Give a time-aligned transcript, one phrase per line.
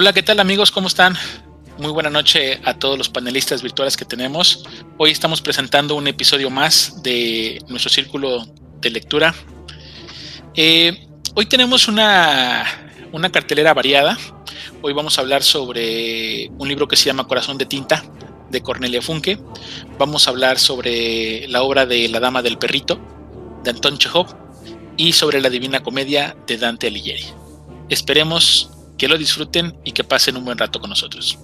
[0.00, 0.70] Hola, ¿qué tal amigos?
[0.70, 1.14] ¿Cómo están?
[1.76, 4.64] Muy buena noche a todos los panelistas virtuales que tenemos.
[4.96, 8.46] Hoy estamos presentando un episodio más de nuestro círculo
[8.80, 9.34] de lectura.
[10.56, 12.64] Eh, hoy tenemos una,
[13.12, 14.16] una cartelera variada.
[14.80, 18.02] Hoy vamos a hablar sobre un libro que se llama Corazón de Tinta
[18.48, 19.38] de Cornelia Funke.
[19.98, 22.98] Vamos a hablar sobre la obra de La Dama del Perrito
[23.64, 24.34] de Anton Chekhov
[24.96, 27.26] y sobre la Divina Comedia de Dante Alighieri.
[27.90, 31.38] Esperemos que lo disfruten y que pasen un buen rato con nosotros.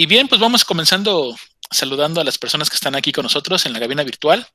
[0.00, 1.34] Y bien, pues vamos comenzando
[1.72, 4.46] saludando a las personas que están aquí con nosotros en la cabina virtual.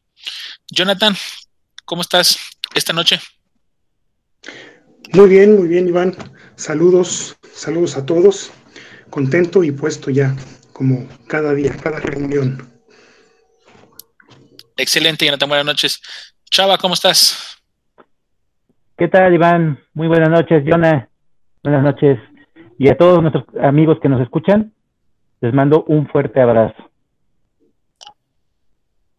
[0.71, 1.13] Jonathan,
[1.83, 2.39] ¿cómo estás
[2.73, 3.19] esta noche?
[5.11, 6.15] Muy bien, muy bien, Iván.
[6.55, 8.53] Saludos, saludos a todos.
[9.09, 10.33] Contento y puesto ya,
[10.71, 12.71] como cada día, cada reunión.
[14.77, 16.01] Excelente, Jonathan, buenas noches.
[16.49, 17.57] Chava, ¿cómo estás?
[18.97, 19.83] ¿Qué tal, Iván?
[19.93, 21.09] Muy buenas noches, Jonah.
[21.61, 22.17] Buenas noches.
[22.79, 24.73] Y a todos nuestros amigos que nos escuchan,
[25.43, 26.89] les mando un fuerte abrazo.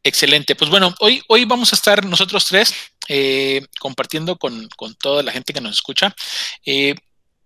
[0.03, 0.57] Excelente.
[0.57, 2.75] Pues bueno, hoy, hoy vamos a estar nosotros tres
[3.09, 6.15] eh, compartiendo con, con, toda la gente que nos escucha.
[6.65, 6.95] Eh,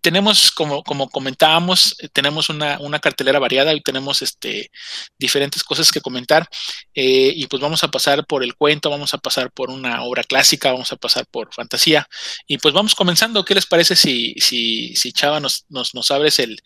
[0.08, 4.70] tenemos, como, como comentábamos, eh, tenemos una, una, cartelera variada y tenemos este,
[5.18, 6.48] diferentes cosas que comentar.
[6.94, 10.24] Eh, y pues vamos a pasar por el cuento, vamos a pasar por una obra
[10.24, 12.08] clásica, vamos a pasar por fantasía.
[12.46, 13.44] Y pues vamos comenzando.
[13.44, 16.58] ¿Qué les parece si, si, si Chava nos, nos, nos abres el,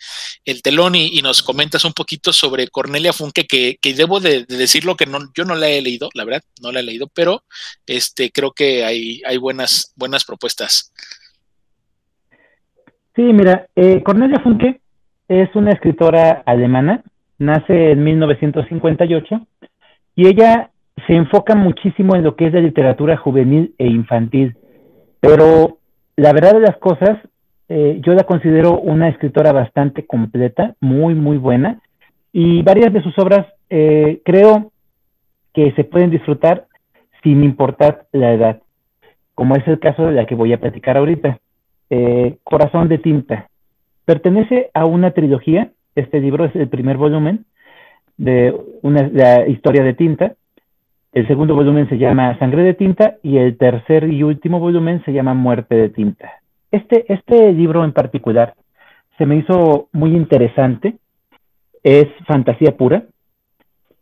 [0.44, 4.44] el telón y, y, nos comentas un poquito sobre Cornelia Funke, que, que debo de,
[4.44, 7.09] de, decirlo que no, yo no la he leído, la verdad, no la he leído,
[7.09, 7.44] pero
[7.86, 10.92] este, creo que hay, hay buenas, buenas propuestas.
[13.14, 14.80] Sí, mira, eh, Cornelia Funke
[15.28, 17.02] es una escritora alemana,
[17.38, 19.46] nace en 1958
[20.16, 20.70] y ella
[21.06, 24.56] se enfoca muchísimo en lo que es la literatura juvenil e infantil,
[25.20, 25.78] pero
[26.16, 27.18] la verdad de las cosas,
[27.68, 31.80] eh, yo la considero una escritora bastante completa, muy, muy buena,
[32.32, 34.72] y varias de sus obras eh, creo
[35.52, 36.66] que se pueden disfrutar
[37.22, 38.62] sin importar la edad,
[39.34, 41.38] como es el caso de la que voy a platicar ahorita.
[41.94, 43.48] Eh, Corazón de Tinta.
[44.06, 47.44] Pertenece a una trilogía, este libro es el primer volumen
[48.16, 50.32] de una, la historia de tinta,
[51.12, 55.12] el segundo volumen se llama Sangre de Tinta y el tercer y último volumen se
[55.12, 56.41] llama Muerte de Tinta.
[56.70, 58.54] Este, este libro en particular
[59.19, 60.94] se me hizo muy interesante,
[61.82, 63.03] es fantasía pura,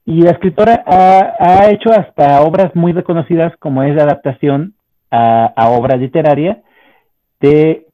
[0.06, 4.74] y la escritora ha, ha, hecho hasta obras muy reconocidas como es la adaptación
[5.10, 6.62] a, a obra literaria
[7.40, 7.86] de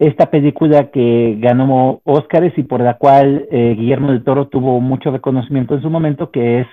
[0.00, 5.10] esta película que ganó Óscares y por la cual eh, Guillermo del Toro tuvo mucho
[5.10, 6.66] reconocimiento en su momento, que es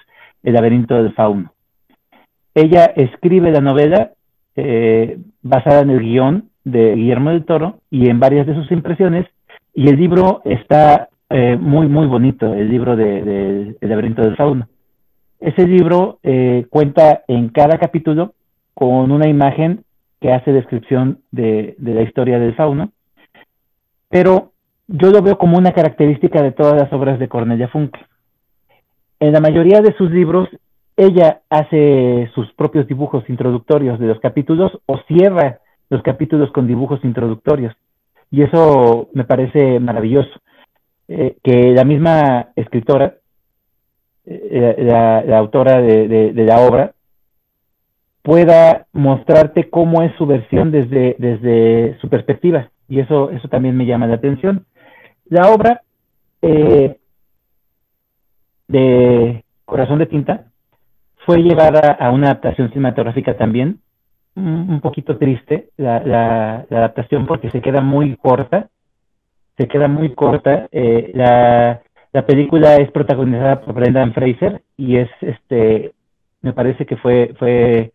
[0.43, 1.51] El laberinto del fauno.
[2.55, 4.11] Ella escribe la novela
[4.55, 9.25] eh, basada en el guion de Guillermo del Toro y en varias de sus impresiones,
[9.73, 14.69] y el libro está eh, muy, muy bonito, el libro de, El laberinto del fauno.
[15.39, 16.19] Ese libro
[16.69, 18.33] cuenta en cada capítulo
[18.73, 19.83] con una imagen
[20.19, 22.91] que hace descripción de, la historia del fauno,
[24.09, 24.51] pero
[24.87, 27.99] yo lo veo como una característica de todas las obras de Cornelia Funke.
[29.19, 30.47] En la mayoría de sus libros,
[30.95, 35.59] ella hace sus propios dibujos introductorios de los capítulos o cierra
[35.89, 37.75] los capítulos con dibujos introductorios.
[38.31, 40.39] Y eso me parece maravilloso.
[41.07, 43.15] Eh, que la misma escritora,
[44.25, 46.93] eh, la, autora de la obra,
[48.27, 52.69] pueda mostrarte cómo es su versión desde, desde su perspectiva.
[52.89, 54.65] Y eso, eso también me llama la atención.
[55.29, 55.81] La obra
[56.41, 56.97] eh,
[58.67, 60.47] de Corazón de Tinta
[61.25, 63.79] fue llevada a una adaptación cinematográfica también,
[64.35, 68.67] un, poquito triste la, la, la, adaptación porque se queda muy corta.
[69.57, 70.67] se queda muy corta.
[70.73, 71.81] Eh, la,
[72.11, 75.93] la película es protagonizada por Brendan Fraser y es, este,
[76.41, 77.93] me parece que fue, fue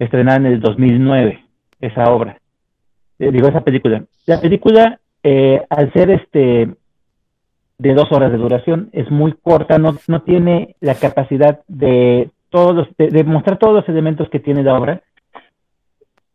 [0.00, 1.44] estrenada en el 2009,
[1.80, 2.38] esa obra.
[3.18, 4.02] Eh, digo, esa película.
[4.26, 6.70] La película, eh, al ser este
[7.78, 12.88] de dos horas de duración, es muy corta, no, no tiene la capacidad de todos
[12.98, 15.02] de, mostrar todos los elementos que tiene la obra.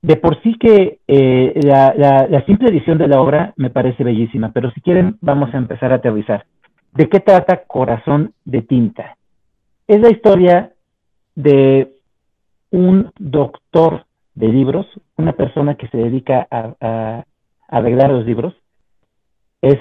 [0.01, 1.93] De por sí que eh, la,
[2.29, 5.91] la, simple edición de la obra me parece bellísima, pero si quieren vamos a empezar
[5.91, 6.45] a aterrizar.
[6.93, 9.17] ¿De qué trata Corazón de Tinta?
[9.87, 10.71] Es la historia
[11.33, 11.94] de
[12.71, 14.85] un doctor de libros,
[15.17, 17.25] una persona que se dedica a, a,
[17.67, 18.53] arreglar los libros,
[19.61, 19.79] es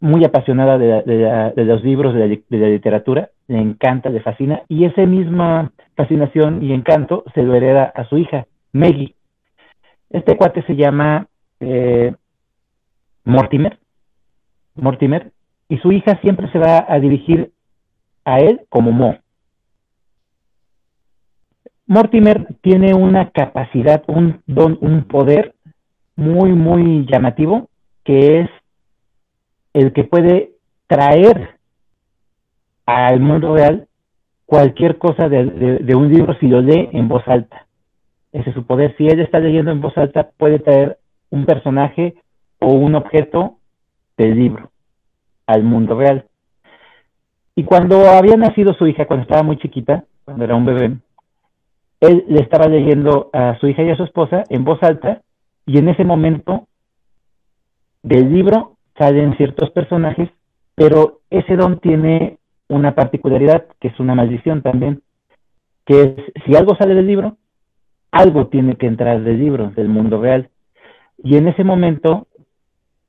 [0.00, 5.72] muy apasionada de, los libros, de la, literatura, le encanta, le fascina, y esa misma
[5.96, 9.14] fascinación y encanto se lo hereda a su hija, Maggie.
[10.10, 11.26] Este cuate se llama
[11.60, 12.14] eh,
[13.24, 13.78] Mortimer,
[14.76, 15.32] Mortimer,
[15.68, 17.50] y su hija siempre se va a dirigir
[18.24, 19.18] a él como Mo.
[21.88, 25.54] Mortimer tiene una capacidad, un don, un poder
[26.16, 27.70] muy, muy llamativo,
[28.04, 28.50] que es
[29.72, 30.50] el que puede
[30.86, 31.56] traer
[32.84, 33.88] al mundo real
[34.44, 37.66] cualquier cosa de, un libro si lo lee en voz alta.
[38.32, 38.94] Ese es su poder.
[38.98, 40.98] Si él está leyendo en voz alta, puede traer
[41.30, 42.16] un personaje
[42.58, 43.56] o un objeto
[44.18, 44.70] del libro
[45.46, 46.26] al mundo real.
[47.54, 50.96] Y cuando había nacido su hija, cuando estaba muy chiquita, cuando era un bebé,
[52.00, 55.22] él le estaba leyendo a su hija y a su esposa en voz alta
[55.66, 56.68] y en ese momento
[58.02, 60.30] del libro salen ciertos personajes,
[60.74, 65.02] pero ese don tiene una particularidad que es una maldición también,
[65.84, 66.14] que es
[66.44, 67.36] si algo sale del libro,
[68.12, 70.50] algo tiene que entrar del libro, del mundo real.
[71.22, 72.28] Y en ese momento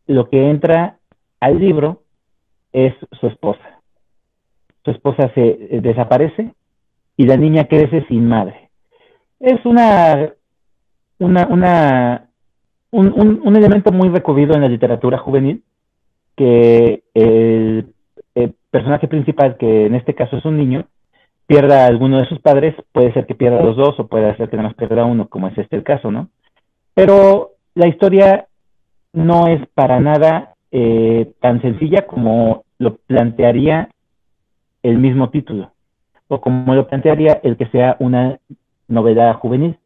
[0.07, 0.97] lo que entra
[1.39, 2.01] al libro
[2.73, 3.81] es su esposa.
[4.83, 6.53] Su esposa se eh, desaparece
[7.17, 8.58] y la niña crece sin madre
[9.39, 10.33] es una,
[11.19, 12.29] una, una
[12.91, 15.63] un, un, elemento muy recurrido en la literatura juvenil,
[16.35, 17.93] que el,
[18.71, 20.85] personaje principal, que en este caso es un niño,
[21.47, 24.35] pierda a alguno de sus padres, puede ser que pierda a los dos o puede
[24.37, 26.29] ser que nada más pierda uno, como es este el caso, ¿no?
[26.93, 28.45] Pero la historia
[29.11, 33.89] no es para nada eh, tan sencilla como lo plantearía
[34.83, 35.71] el mismo título,
[36.27, 38.37] o como lo plantearía el que sea una
[38.89, 39.77] novela juvenil.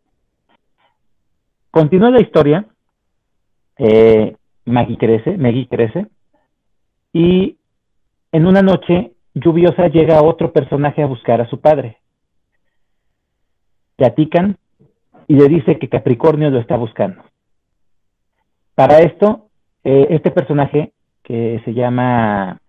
[1.70, 2.66] Continúa la historia,
[3.78, 4.36] eh,
[4.66, 6.08] Maggie crece, Maggie crece,
[7.12, 7.58] y
[8.32, 11.98] en una noche lluviosa llega otro personaje a buscar a su padre.
[13.96, 14.58] Platican
[15.28, 17.24] y le dice que Capricornio lo está buscando.
[18.76, 19.48] Para esto,
[19.84, 22.60] eh, este personaje, que se llama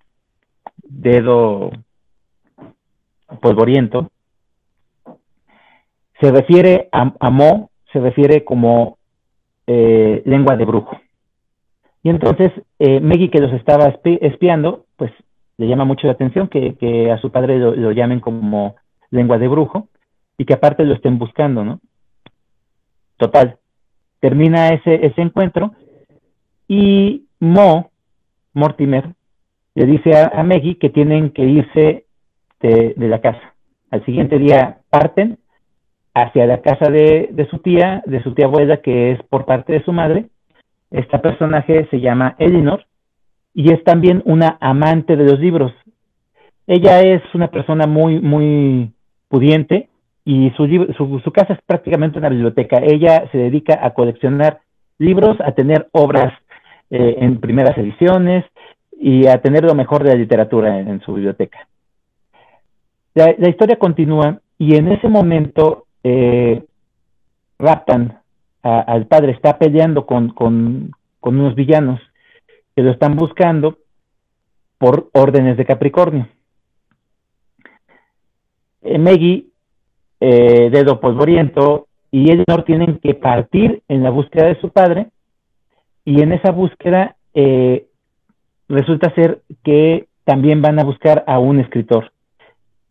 [0.77, 1.71] Dedo
[3.41, 4.11] Polvoriento,
[6.21, 8.99] se refiere a, Mo, se refiere como
[9.67, 11.01] eh, lengua de brujo.
[12.03, 15.11] Y entonces eh, Maggie, que los estaba espiando, pues
[15.57, 18.77] le llama mucho la atención que, a su padre lo, llamen como
[19.11, 19.89] lengua de brujo
[20.37, 21.81] y que aparte lo estén buscando, ¿no?
[23.17, 23.59] Total,
[24.21, 25.73] termina ese, ese encuentro
[26.67, 27.91] y Mo,
[28.53, 29.15] Mortimer,
[29.75, 32.05] le dice a, a Maggie que tienen que irse
[32.61, 33.55] de la casa.
[33.91, 35.39] Al siguiente día parten
[36.15, 39.85] hacia la casa de, su tía, de su tía abuela, que es por parte de
[39.85, 40.27] su madre.
[40.91, 42.87] Esta personaje se llama Elinor
[43.53, 45.73] y es también una amante de los libros.
[46.69, 48.93] Ella es una persona muy, muy
[49.29, 49.89] pudiente
[50.25, 50.67] y su,
[50.97, 52.79] su, casa es prácticamente una biblioteca.
[52.83, 54.61] Ella se dedica a coleccionar
[54.99, 56.33] libros, a tener obras
[56.91, 58.45] eh, en primeras ediciones
[58.99, 61.67] y a tener lo mejor de la literatura en, su biblioteca.
[63.15, 66.63] La, la, historia continúa y en ese momento eh,
[67.59, 68.21] raptan
[68.63, 72.01] al padre, está peleando con, con, unos villanos
[72.75, 73.77] que lo están buscando
[74.79, 76.29] por órdenes de Capricornio.
[78.83, 79.51] Eh, Meggy,
[80.21, 85.09] eh, Dedo Polvoriento y Eleanor tienen que partir en la búsqueda de su padre
[86.05, 87.87] y en esa búsqueda eh,
[88.69, 92.13] resulta ser que también van a buscar a un escritor.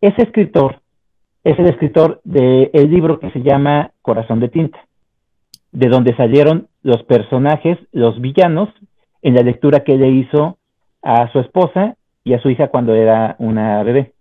[0.01, 0.82] Ese escritor
[1.43, 4.79] es el escritor del libro que se llama Corazón de Tinta,
[5.71, 8.69] de donde salieron los personajes, los villanos,
[9.21, 10.57] en la lectura que le hizo
[11.01, 14.13] a su esposa y a su hija cuando era una bebé.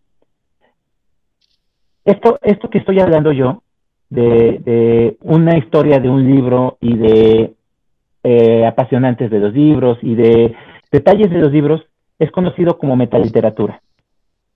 [2.04, 3.62] Esto, esto que estoy hablando yo,
[4.10, 7.54] de, una historia de un libro y de
[8.24, 10.54] eh, apasionantes de los libros y de
[10.90, 11.82] detalles de los libros,
[12.18, 13.80] es conocido como metaliteratura.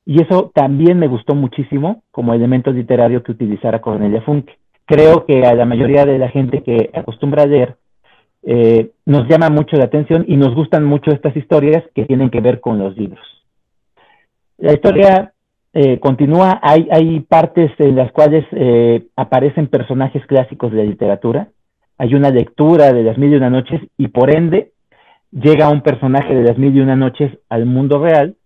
[0.06, 4.56] Y eso también me gustó muchísimo como elemento literario que utilizara Cornelia Funke.
[4.86, 7.76] Creo que a la mayoría de la gente que acostumbra a leer
[8.44, 12.40] eh, nos llama mucho la atención y nos gustan mucho estas historias que tienen que
[12.40, 13.26] ver con los libros.
[14.58, 15.32] La historia
[15.72, 21.48] eh, continúa, hay, hay partes en las cuales eh, aparecen personajes clásicos de la literatura,
[21.98, 24.70] hay una lectura de las mil y una noches y por ende
[25.32, 28.36] llega un personaje de las mil y una noches al mundo real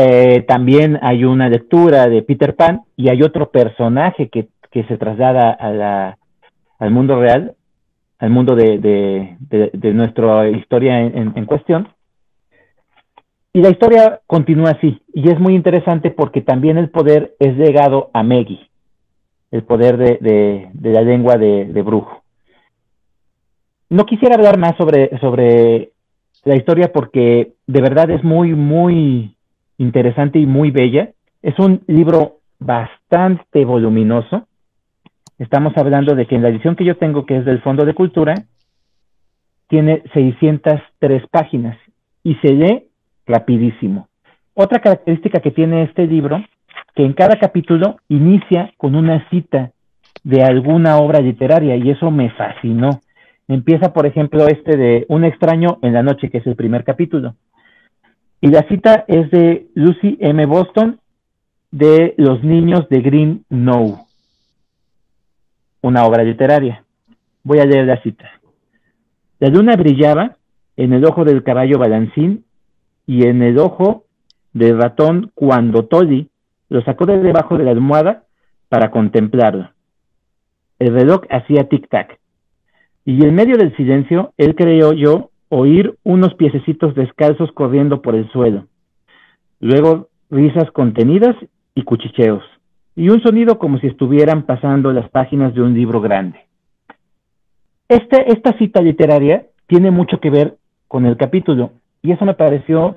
[0.00, 4.48] eh, también hay una lectura de Peter Pan y hay otro personaje que,
[4.86, 6.18] se traslada a la,
[6.78, 7.56] al mundo real,
[8.20, 11.88] al mundo de, de, nuestra historia en, cuestión.
[13.52, 18.10] Y la historia continúa así, y es muy interesante porque también el poder es legado
[18.12, 18.60] a Meggy,
[19.50, 22.22] el poder de, la lengua de, brujo.
[23.90, 25.90] No quisiera hablar más sobre, sobre
[26.44, 29.34] la historia porque de verdad es muy, muy
[29.78, 31.10] interesante y muy bella.
[31.42, 34.46] Es un libro bastante voluminoso.
[35.38, 37.94] Estamos hablando de que en la edición que yo tengo, que es del Fondo de
[37.94, 38.34] Cultura,
[39.68, 41.78] tiene 603 páginas
[42.24, 42.88] y se lee
[43.26, 44.08] rapidísimo.
[44.54, 46.42] Otra característica que tiene este libro,
[46.94, 49.70] que en cada capítulo inicia con una cita
[50.24, 53.00] de alguna obra literaria y eso me fascinó.
[53.46, 57.34] Empieza, por ejemplo, este de Un extraño en la noche, que es el primer capítulo.
[58.40, 60.46] Y la cita es de Lucy M.
[60.46, 61.00] Boston
[61.70, 64.06] de Los niños de Green No,
[65.82, 66.84] una obra literaria.
[67.42, 68.30] Voy a leer la cita.
[69.40, 70.36] La luna brillaba
[70.76, 72.44] en el ojo del caballo balancín
[73.06, 74.04] y en el ojo
[74.52, 76.30] del ratón cuando Tolly
[76.68, 78.24] lo sacó de debajo de la almohada
[78.68, 79.70] para contemplarlo.
[80.78, 82.18] El reloj hacía tic-tac.
[83.04, 88.30] Y en medio del silencio, él creyó yo oír unos piececitos descalzos corriendo por el
[88.30, 88.66] suelo,
[89.60, 91.36] luego risas contenidas
[91.74, 92.42] y cuchicheos,
[92.94, 96.40] y un sonido como si estuvieran pasando las páginas de un libro grande.
[97.88, 102.96] Este, esta cita literaria tiene mucho que ver con el capítulo, y eso me pareció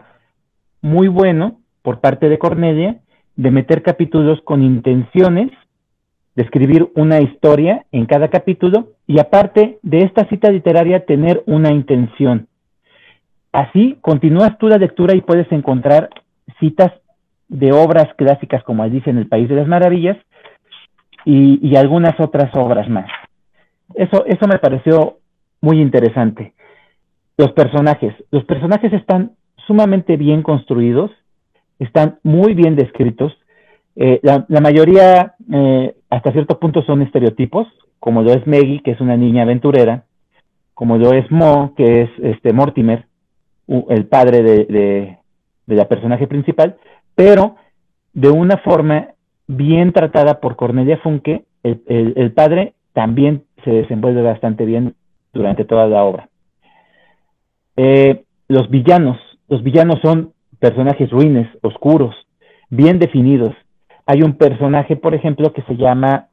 [0.81, 2.99] muy bueno por parte de Cornelia,
[3.35, 5.51] de meter capítulos con intenciones
[6.41, 12.47] escribir una historia en cada capítulo y aparte de esta cita literaria tener una intención.
[13.51, 16.09] Así continúas tú la lectura y puedes encontrar
[16.59, 16.91] citas
[17.49, 20.17] de obras clásicas como dice en El País de las Maravillas
[21.25, 23.09] y, algunas otras obras más.
[23.93, 25.17] Eso, eso me pareció
[25.61, 26.53] muy interesante.
[27.37, 28.13] Los personajes.
[28.31, 29.33] Los personajes están
[29.67, 31.11] sumamente bien construidos,
[31.77, 33.33] están muy bien descritos.
[33.95, 37.67] Eh, la, mayoría, eh, hasta cierto punto, son estereotipos,
[37.99, 40.05] como lo es Maggie, que es una niña aventurera,
[40.73, 43.05] como lo es Mo, que es este Mortimer,
[43.67, 45.17] el padre de,
[45.67, 46.77] la personaje principal,
[47.15, 47.55] pero
[48.13, 49.09] de una forma
[49.47, 54.95] bien tratada por Cornelia Funke, el, padre también se desenvuelve bastante bien
[55.33, 56.29] durante toda la obra.
[57.77, 59.17] Eh, los villanos,
[59.47, 62.15] los villanos son personajes ruines, oscuros,
[62.69, 63.55] bien definidos.
[64.11, 66.27] Hay un personaje, por ejemplo, que se llama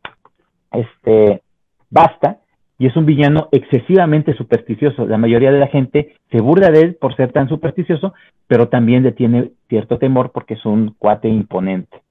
[0.73, 1.42] este
[1.90, 2.38] Basta,
[2.76, 5.06] y es un villano excesivamente supersticioso.
[5.06, 8.14] La mayoría de la gente se burla de él por ser tan supersticioso,
[8.49, 12.02] pero también le tiene cierto temor porque es un cuate imponente.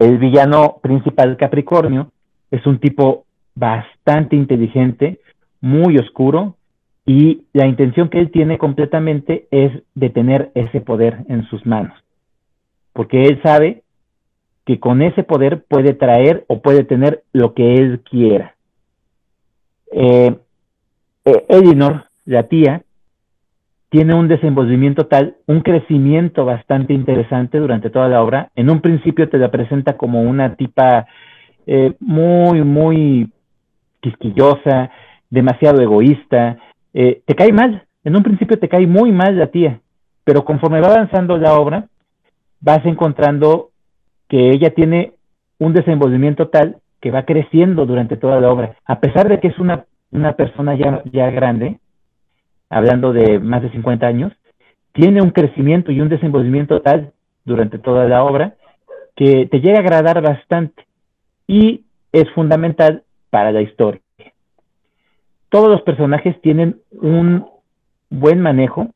[0.00, 2.10] El villano principal, Capricornio,
[2.50, 3.24] es un tipo
[3.54, 5.20] bastante inteligente,
[5.60, 6.56] muy oscuro,
[7.06, 11.96] y la intención que él tiene completamente es de tener ese poder en sus manos,
[12.92, 13.84] porque él sabe
[14.68, 18.54] que con ese poder puede traer o puede tener lo que él quiera.
[19.90, 20.36] Eh,
[21.24, 22.82] eh, Elinor, la tía,
[23.88, 28.50] tiene un desenvolvimiento tal, un crecimiento bastante interesante durante toda la obra.
[28.56, 31.06] En un principio te la presenta como una tipa
[31.66, 33.32] eh, muy, muy
[34.00, 34.90] quisquillosa,
[35.30, 36.58] demasiado egoísta.
[36.92, 39.80] Eh, te cae mal, en un principio te cae muy mal la tía,
[40.24, 41.86] pero conforme va avanzando la obra,
[42.60, 43.70] vas encontrando
[44.28, 45.12] que ella tiene
[45.58, 48.76] un desenvolvimiento tal que va creciendo durante toda la obra.
[48.84, 51.78] A pesar de que es una, una persona ya, ya grande,
[52.70, 54.32] hablando de más de 50 años,
[54.92, 57.12] tiene un crecimiento y un desenvolvimiento tal
[57.44, 58.54] durante toda la obra
[59.16, 60.86] que te llega a agradar bastante
[61.46, 64.00] y es fundamental para la historia.
[65.48, 67.46] Todos los personajes tienen un
[68.10, 68.88] buen manejo,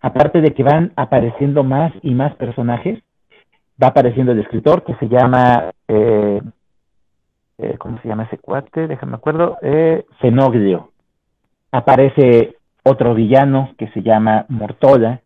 [0.00, 2.98] aparte de que van apareciendo más y más personajes,
[3.82, 6.40] va apareciendo el escritor que se llama eh,
[7.58, 8.86] eh, ¿cómo se llama ese cuate?
[8.86, 10.04] Déjame acuerdo, eh,
[11.72, 15.20] Aparece otro villano que se llama Mortola,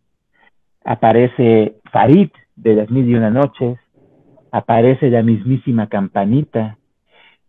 [0.84, 3.78] aparece Farid de las mil y una noches,
[4.52, 6.76] aparece la mismísima campanita.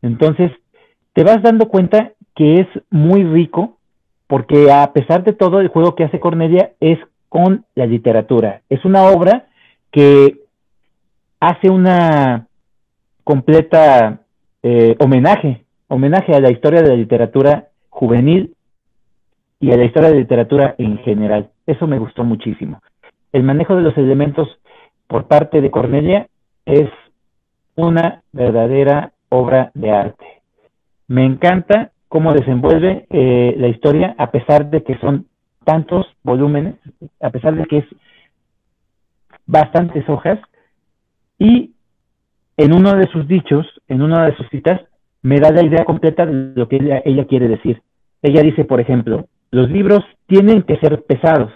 [0.01, 0.51] Entonces,
[1.13, 3.77] te vas dando cuenta que es muy rico
[4.27, 6.97] porque a pesar de todo el juego que hace Cornelia es
[7.29, 8.61] con la literatura.
[8.69, 9.47] Es una obra
[9.91, 10.40] que
[11.41, 12.47] hace una
[13.23, 14.21] completa
[14.61, 18.55] eh, homenaje, homenaje a la historia de la literatura juvenil
[19.59, 21.49] y a la historia de la literatura en general.
[21.65, 22.81] Eso me gustó muchísimo.
[23.33, 24.47] El manejo de los elementos
[25.07, 26.27] por parte de Cornelia
[26.65, 26.89] es
[27.75, 30.25] una verdadera obra de arte.
[31.07, 35.25] Me encanta cómo desenvuelve eh, la historia a pesar de que son
[35.65, 36.75] tantos volúmenes,
[37.19, 37.85] a pesar de que es
[39.47, 40.39] bastantes hojas,
[41.41, 41.71] y
[42.55, 44.79] en uno de sus dichos, en una de sus citas,
[45.23, 47.81] me da la idea completa de lo que ella, quiere decir.
[48.21, 51.51] Ella dice, por ejemplo, los libros tienen que ser pesados,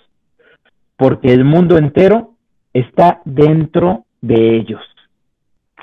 [0.97, 2.31] porque el mundo entero
[2.73, 4.81] está dentro de ellos.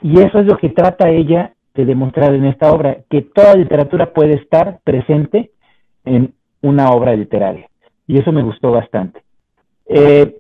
[0.01, 4.13] Y eso es lo que trata ella de demostrar en esta obra, que toda literatura
[4.13, 5.53] puede estar presente
[6.05, 7.69] en una obra literaria.
[8.09, 9.23] Y eso me gustó bastante.
[9.87, 10.39] Eh,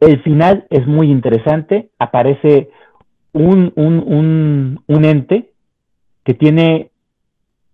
[0.00, 2.70] el final es muy interesante, aparece
[3.32, 5.50] un, un, un, ente
[6.24, 6.90] que tiene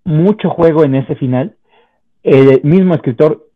[0.04, 1.56] mucho juego en ese final.
[2.22, 3.48] El mismo escritor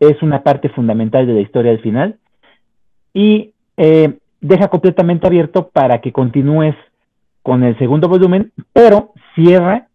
[0.00, 2.18] es una parte fundamental de la historia del final
[3.14, 6.74] y eh, deja completamente abierto para que continúes
[7.42, 9.88] con el segundo volumen, pero cierra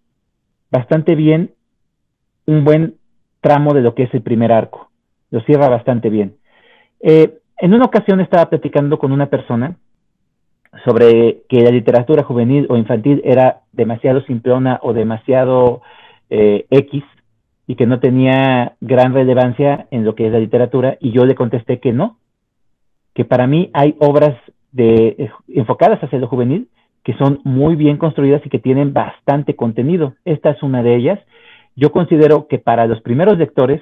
[0.72, 1.52] bastante bien
[2.46, 2.96] un buen
[3.42, 4.90] tramo de lo que es el primer arco.
[5.32, 6.36] Lo cierra bastante bien.
[7.00, 9.78] Eh, en una ocasión estaba platicando con una persona
[10.86, 15.82] sobre que la literatura juvenil o infantil era demasiado simplona o demasiado
[16.30, 17.04] eh, X
[17.68, 21.36] y que no tenía gran relevancia en lo que es la literatura y yo le
[21.36, 22.18] contesté que no,
[23.14, 24.38] que para mí hay obras
[24.72, 26.70] de, eh, enfocadas hacia lo juvenil
[27.08, 30.16] que son muy bien construidas y que tienen bastante contenido.
[30.26, 31.20] Esta es una de ellas.
[31.74, 33.82] Yo considero que para los primeros lectores,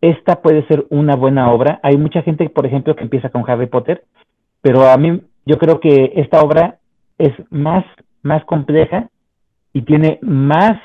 [0.00, 1.78] esta puede ser una buena obra.
[1.82, 4.04] Hay mucha gente, por ejemplo, que empieza con Harry Potter,
[4.62, 6.78] pero a mí yo creo que esta obra
[7.18, 7.84] es más,
[8.22, 9.08] más compleja
[9.72, 10.78] y tiene más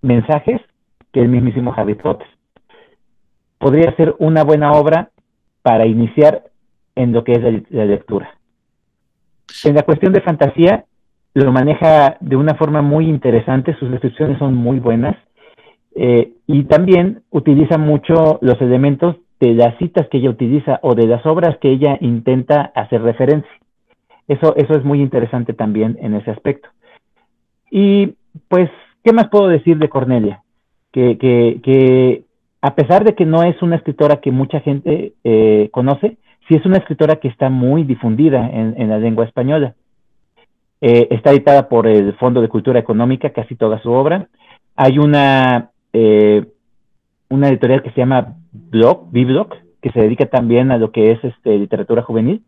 [0.00, 0.60] mensajes
[1.12, 2.26] que el mismísimo Harry Potter.
[3.58, 5.10] Podría ser una buena obra
[5.62, 6.44] para iniciar
[6.94, 8.38] en lo que es la lectura.
[9.64, 10.84] En la cuestión de fantasía,
[11.34, 15.16] lo maneja de una forma muy interesante, sus descripciones son muy buenas
[15.94, 21.06] eh, y también utiliza mucho los elementos de las citas que ella utiliza o de
[21.06, 23.50] las obras que ella intenta hacer referencia.
[24.26, 26.68] Eso, eso es muy interesante también en ese aspecto.
[27.70, 28.14] Y
[28.48, 28.70] pues,
[29.04, 30.42] ¿qué más puedo decir de Cornelia?
[30.92, 32.24] Que, que,
[32.60, 36.66] a pesar de que no es una escritora que mucha gente eh, conoce, sí es
[36.66, 39.74] una escritora que está muy difundida en, la lengua española.
[40.80, 44.28] Eh, está editada por el Fondo de Cultura Económica, casi toda su obra.
[44.74, 46.46] Hay una, eh,
[47.28, 49.10] una editorial que se llama Blog,
[49.82, 52.42] que se dedica también a lo que es este, literatura juvenil.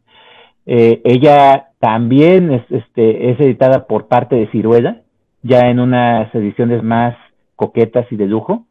[0.66, 5.03] Eh, ella también es, este, es editada por parte de Ciruela,
[5.43, 7.16] ya en unas ediciones más
[7.57, 8.66] coquetas y de lujo.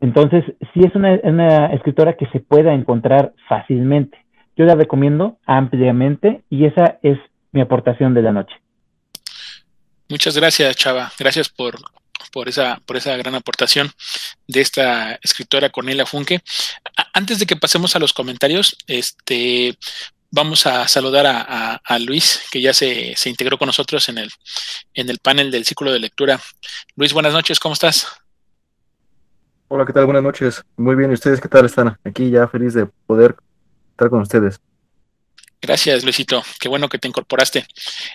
[0.00, 4.18] Entonces, sí es una escritora que se pueda encontrar fácilmente.
[4.56, 7.18] Yo la recomiendo ampliamente y esa es
[7.52, 8.54] mi aportación de la noche.
[10.08, 11.10] Muchas gracias, Chava.
[11.18, 11.74] Gracias por,
[12.38, 13.90] por, esa, por esa gran aportación
[14.46, 16.40] de esta escritora Cornelia Funke.
[17.12, 19.76] Antes de que pasemos a los comentarios, este,
[20.30, 24.30] vamos a saludar a, Luis, que ya se, se, integró con nosotros en el,
[24.94, 26.40] en el panel del ciclo de lectura.
[26.94, 28.06] Luis, buenas noches, ¿cómo estás?
[29.66, 30.04] Hola, ¿qué tal?
[30.04, 30.62] Buenas noches.
[30.76, 31.98] Muy bien, ¿y ustedes qué tal están?
[32.04, 33.34] Aquí ya feliz de poder
[33.90, 34.60] estar con ustedes.
[35.60, 36.44] Gracias, Luisito.
[36.60, 37.66] Qué bueno que te incorporaste.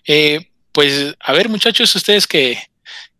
[0.07, 2.57] Eh, pues, a ver, muchachos, ustedes que,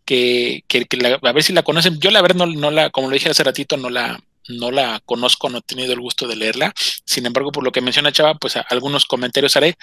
[0.05, 0.85] que, que,
[1.21, 1.99] a ver si la conocen.
[1.99, 5.01] Yo la verdad no, no, la, como lo dije hace ratito, no la, no la
[5.05, 6.73] conozco, no he tenido el gusto de leerla.
[7.05, 9.75] Sin embargo, por lo que menciona Chava, pues algunos comentarios haré.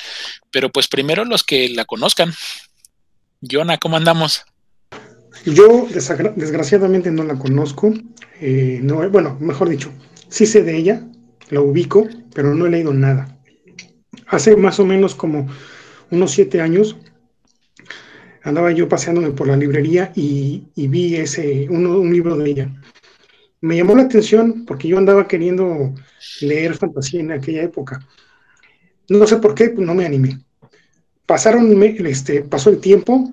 [0.50, 2.32] Pero pues primero los que la conozcan.
[3.40, 4.44] Jonah, ¿cómo andamos?
[5.46, 7.92] Yo desgraciadamente no la conozco.
[8.40, 9.90] Eh, no, bueno, mejor dicho,
[10.28, 11.02] sí sé de ella,
[11.48, 13.38] la ubico, pero no he leído nada.
[14.26, 15.48] Hace más o menos como
[16.10, 16.96] unos siete años
[18.42, 22.70] andaba yo paseándome por la librería y, vi ese, un libro de ella.
[23.60, 25.94] Me llamó la atención porque yo andaba queriendo
[26.40, 28.00] leer fantasía en aquella época.
[29.08, 30.40] No sé por qué, pues no me animé.
[31.26, 33.32] Pasaron, este, pasó el tiempo,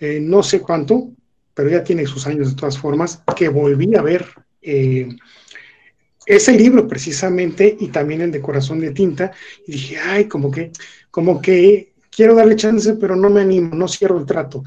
[0.00, 1.10] eh, no sé cuánto,
[1.54, 4.26] pero ya tiene sus años de todas formas, que volví a ver
[4.60, 5.08] eh,
[6.26, 9.32] ese libro precisamente y también el de Corazón de Tinta,
[9.66, 10.72] y dije, ay, como que,
[11.10, 14.64] como que quiero darle chance, pero no me animo, no cierro el trato.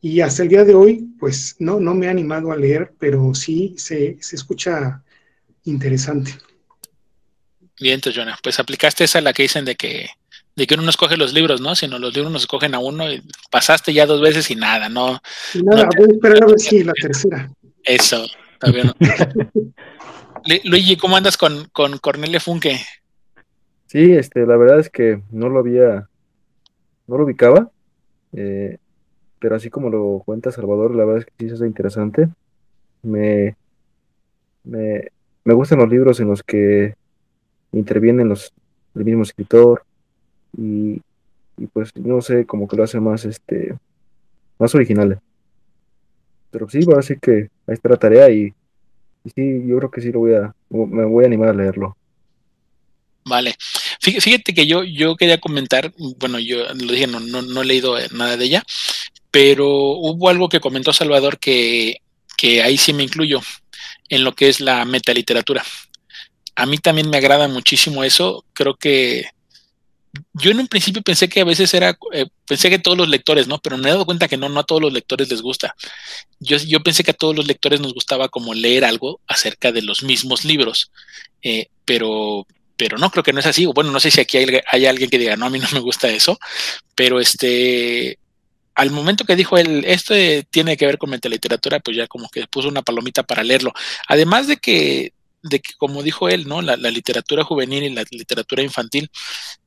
[0.00, 3.34] Y hasta el día de hoy, pues no, no me he animado a leer, pero
[3.34, 5.02] sí se, se escucha
[5.64, 6.30] interesante.
[7.80, 10.06] Bien, entonces, Jonah, pues aplicaste esa la que dicen de que
[10.54, 11.74] de que uno no escoge los libros, ¿no?
[11.74, 13.20] Sino los libros nos escogen a uno y
[13.50, 15.20] pasaste ya dos veces y nada, ¿no?
[15.54, 17.50] Y nada, no te- voy a esperar a ver si la tercera.
[17.82, 18.92] Eso, está bien.
[20.46, 22.80] Lu- Luigi, ¿cómo andas con, con Cornelia Funke?
[23.88, 26.08] Sí, este, la verdad es que no lo había,
[27.06, 27.70] no lo ubicaba,
[28.32, 28.78] eh,
[29.38, 32.28] pero así como lo cuenta Salvador, la verdad es que sí hace interesante.
[33.02, 33.56] Me,
[34.64, 35.10] me,
[35.44, 36.94] me gustan los libros en los que
[37.72, 38.52] intervienen los,
[38.94, 39.84] el mismo escritor
[40.56, 41.00] y,
[41.72, 43.76] pues no sé, como que lo hace más, este,
[44.58, 45.20] más original.
[46.50, 48.54] Pero sí, va así que ahí está la tarea y
[49.34, 51.96] sí, yo creo que sí lo voy a, me voy a animar a leerlo.
[53.28, 53.54] Vale.
[54.06, 57.64] Fí- Fíjate que yo, yo quería comentar, bueno, yo lo dije, no, no, no he
[57.64, 58.62] leído eh, nada de ella,
[59.30, 61.96] pero hubo algo que comentó Salvador que,
[62.36, 63.40] que ahí sí me incluyo
[64.08, 65.64] en lo que es la metaliteratura.
[66.54, 68.44] A mí también me agrada muchísimo eso.
[68.54, 69.26] Creo que
[70.32, 73.46] yo en un principio pensé que a veces era, eh, pensé que todos los lectores,
[73.48, 73.58] ¿no?
[73.58, 75.74] Pero me he dado cuenta que no, no a todos los lectores les gusta.
[76.40, 79.82] Yo, yo pensé que a todos los lectores nos gustaba como leer algo acerca de
[79.82, 80.90] los mismos libros,
[81.42, 83.66] eh, pero, pero no creo que no es así.
[83.66, 86.08] Bueno, no sé si aquí hay, alguien que diga, no, a mí no me gusta
[86.08, 86.38] eso,
[86.94, 88.18] pero este,
[88.74, 92.28] al momento que dijo él, esto eh, tiene que ver con literatura, pues ya como
[92.28, 93.72] que puso una palomita para leerlo.
[94.08, 95.12] Además de que,
[95.42, 96.62] de que como dijo él, ¿no?
[96.62, 99.10] La, la literatura juvenil y la literatura infantil,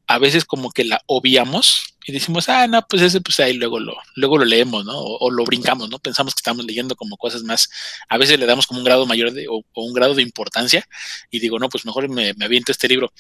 [0.08, 3.80] a veces como que la obviamos y decimos, ah, no, pues ese, pues ahí luego
[3.80, 4.98] lo, luego lo leemos, ¿no?
[4.98, 6.00] O, lo brincamos, ¿no?
[6.00, 7.70] Pensamos que estamos leyendo como cosas más,
[8.08, 10.88] a veces le damos como un grado mayor de, o, o un grado de importancia
[11.30, 13.12] y digo, no, pues mejor me, me aviento este libro.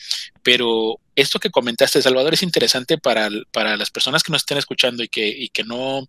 [0.44, 5.04] Pero esto que comentaste, Salvador, es interesante para, para las personas que nos estén escuchando
[5.04, 6.08] y que, y que no,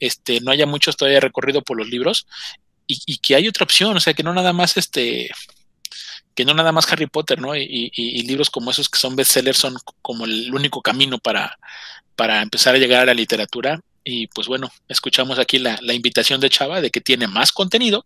[0.00, 2.26] este, no haya muchos todavía recorrido por los libros
[2.86, 5.30] y, y que hay otra opción, o sea, que no nada más este,
[6.38, 7.56] que no nada más Harry Potter, ¿no?
[7.56, 7.90] Y,
[8.22, 11.58] libros como esos que son bestsellers son como el único camino para,
[12.14, 13.80] para empezar a llegar a la literatura.
[14.04, 18.04] Y pues bueno, escuchamos aquí la, la, invitación de Chava de que tiene más contenido,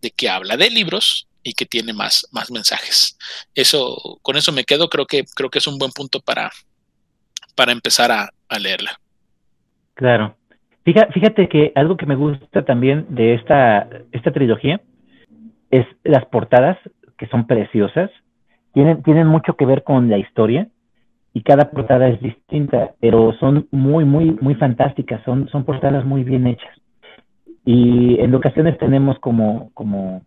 [0.00, 3.18] de que habla de libros y que tiene más, más mensajes.
[3.52, 6.52] Eso, con eso me quedo, creo que, creo que es un buen punto para,
[7.56, 9.00] para empezar a, a leerla.
[9.94, 10.36] Claro.
[10.84, 14.80] Fíjate, fíjate que algo que me gusta también de esta, esta trilogía
[15.70, 16.78] es las portadas
[17.16, 18.10] que son preciosas,
[18.72, 20.68] tienen, tienen mucho que ver con la historia
[21.32, 26.24] y cada portada es distinta, pero son muy, muy, muy fantásticas, son, son portadas muy
[26.24, 26.74] bien hechas.
[27.64, 30.22] Y en ocasiones tenemos como, como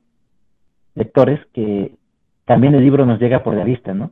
[0.95, 1.93] lectores que
[2.45, 4.11] también el libro nos llega por la vista, ¿no?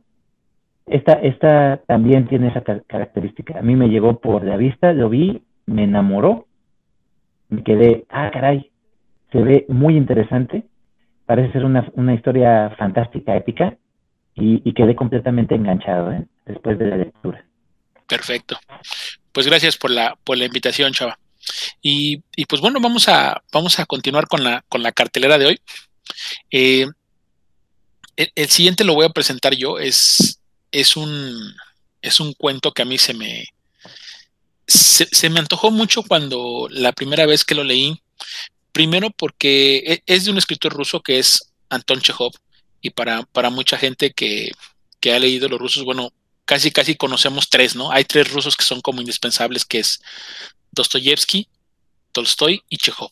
[0.86, 3.58] Esta, esta también tiene esa característica.
[3.58, 6.46] A mí me llegó por la vista, lo vi, me enamoró,
[7.48, 8.70] me quedé, ah, caray,
[9.30, 10.64] se ve muy interesante
[11.28, 13.76] parece ser una, una historia fantástica, épica,
[14.34, 16.24] y, quedé completamente enganchado ¿eh?
[16.46, 17.44] después de la lectura.
[18.06, 18.58] Perfecto.
[19.30, 21.18] Pues gracias por la, por la invitación, Chava.
[21.82, 25.46] Y, y, pues bueno, vamos a, vamos a continuar con la, con la cartelera de
[25.46, 25.60] hoy.
[26.50, 26.86] Eh,
[28.16, 29.78] el, siguiente lo voy a presentar yo.
[29.78, 30.40] Es,
[30.72, 31.54] es, un,
[32.00, 33.44] es un cuento que a mí se me,
[34.66, 38.00] se me antojó mucho cuando la primera vez que lo leí
[38.78, 42.30] Primero porque es de un escritor ruso que es Anton Chekhov
[42.80, 44.52] y para, para mucha gente que,
[45.00, 46.12] que, ha leído los rusos, bueno,
[46.44, 47.90] casi casi conocemos tres, ¿no?
[47.90, 50.00] Hay tres rusos que son como indispensables, que es
[50.70, 51.48] Dostoyevsky,
[52.12, 53.10] Tolstoy y Chekhov.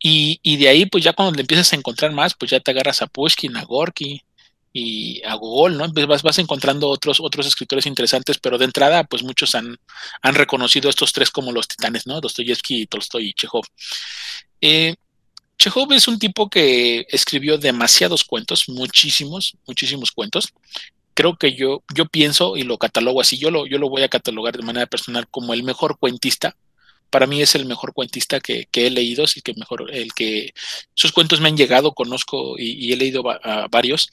[0.00, 2.72] Y, y, de ahí, pues ya cuando le empiezas a encontrar más, pues ya te
[2.72, 4.24] agarras a Pushkin, a Gorky
[4.72, 5.86] y a Gogol, ¿no?
[6.08, 9.78] Vas, vas encontrando otros, otros escritores interesantes, pero de entrada, pues muchos han,
[10.20, 12.20] han reconocido estos tres como los titanes, ¿no?
[12.20, 13.64] Dostoyevsky, Tolstoy y Chekhov.
[14.66, 14.94] Eh,
[15.90, 20.54] es un tipo que escribió demasiados cuentos, muchísimos, muchísimos cuentos.
[21.12, 24.08] Creo que yo, yo pienso y lo catalogo así, yo lo, yo lo voy a
[24.08, 26.56] catalogar de manera personal como el mejor cuentista.
[27.10, 30.52] Para mí es el mejor cuentista que, he leído, sí que mejor, el que
[30.94, 33.22] sus cuentos me han llegado, conozco y, he leído
[33.70, 34.08] varios.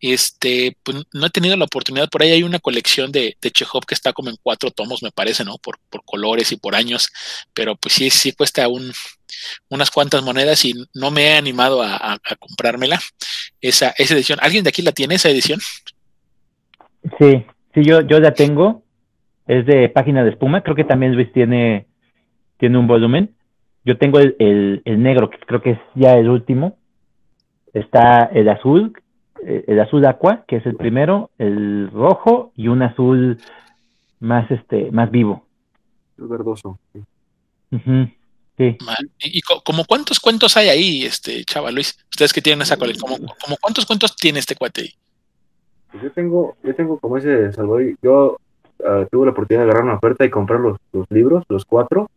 [0.00, 3.86] Este, pues no he tenido la oportunidad, por ahí hay una colección de, de Chekhov
[3.86, 5.58] que está como en cuatro tomos, me parece, ¿no?
[5.58, 7.08] Por, por colores y por años,
[7.54, 8.92] pero pues sí, sí cuesta un,
[9.68, 12.98] unas cuantas monedas y no me he animado a, comprármela,
[13.60, 14.38] esa, esa edición.
[14.42, 15.60] ¿Alguien de aquí la tiene, esa edición?
[17.18, 18.82] Sí, sí, yo, yo la tengo,
[19.46, 21.86] es de página de espuma, creo que también Luis tiene,
[22.62, 23.34] tiene un volumen.
[23.84, 26.76] Yo tengo el, el, el negro, que creo que es ya el último,
[27.74, 28.92] Está el azul,
[29.44, 33.38] eh, el azul aqua, que es el primero, el rojo y un azul
[34.20, 35.46] más este más vivo.
[36.18, 36.78] El verdoso.
[36.92, 37.00] sí.
[38.84, 41.98] Man, ¿Y, y co- como cuántos cuentos hay ahí, este chava Luis?
[42.10, 44.90] Ustedes que tienen esa colección, como, como cuántos cuentos tiene este cuate ahí?
[45.90, 48.36] Pues yo tengo, yo tengo como ese Salvador, yo
[48.86, 52.10] ah, tuve la oportunidad de agarrar una oferta y comprar los, los libros, los cuatro,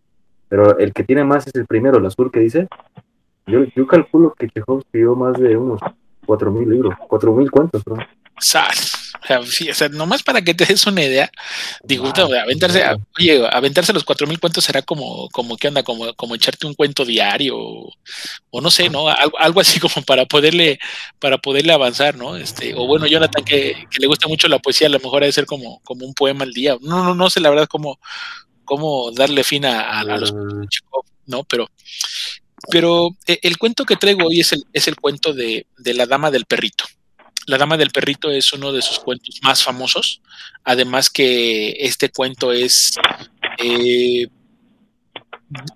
[0.49, 2.67] pero el que tiene más es el primero, el azul que dice.
[3.47, 5.79] Yo, yo calculo que Chekhov escribió más de unos
[6.25, 8.05] cuatro mil libros, cuatro mil cuentos, perdón.
[8.37, 9.13] Sas.
[9.23, 11.31] O sea, sí, o sea, nomás para que te des una idea,
[11.83, 15.83] digo, puta, aventarse, a- oye, aventarse los cuatro mil cuentos será como, como que anda,
[15.83, 17.93] como, como echarte un cuento diario, o,
[18.49, 19.07] o no sé, ¿no?
[19.07, 20.79] Algo, algo así como para poderle,
[21.17, 22.35] para poderle avanzar, ¿no?
[22.35, 25.27] Este, o bueno, Jonathan, que, que le gusta mucho la poesía, a lo mejor ha
[25.27, 26.77] de ser como, como un poema al día.
[26.81, 27.99] No, no, no sé la verdad cómo,
[28.65, 30.31] cómo darle fin a, a- a los
[30.69, 31.43] Chekhov, ¿no?
[31.45, 31.69] Pero,
[32.69, 36.05] pero eh, el cuento que traigo hoy es el, es el cuento de, de la
[36.05, 36.85] dama del perrito.
[37.47, 40.19] La Dama del Perrito es uno de sus cuentos más famosos.
[40.63, 42.95] Además que este cuento es,
[43.59, 44.25] eh,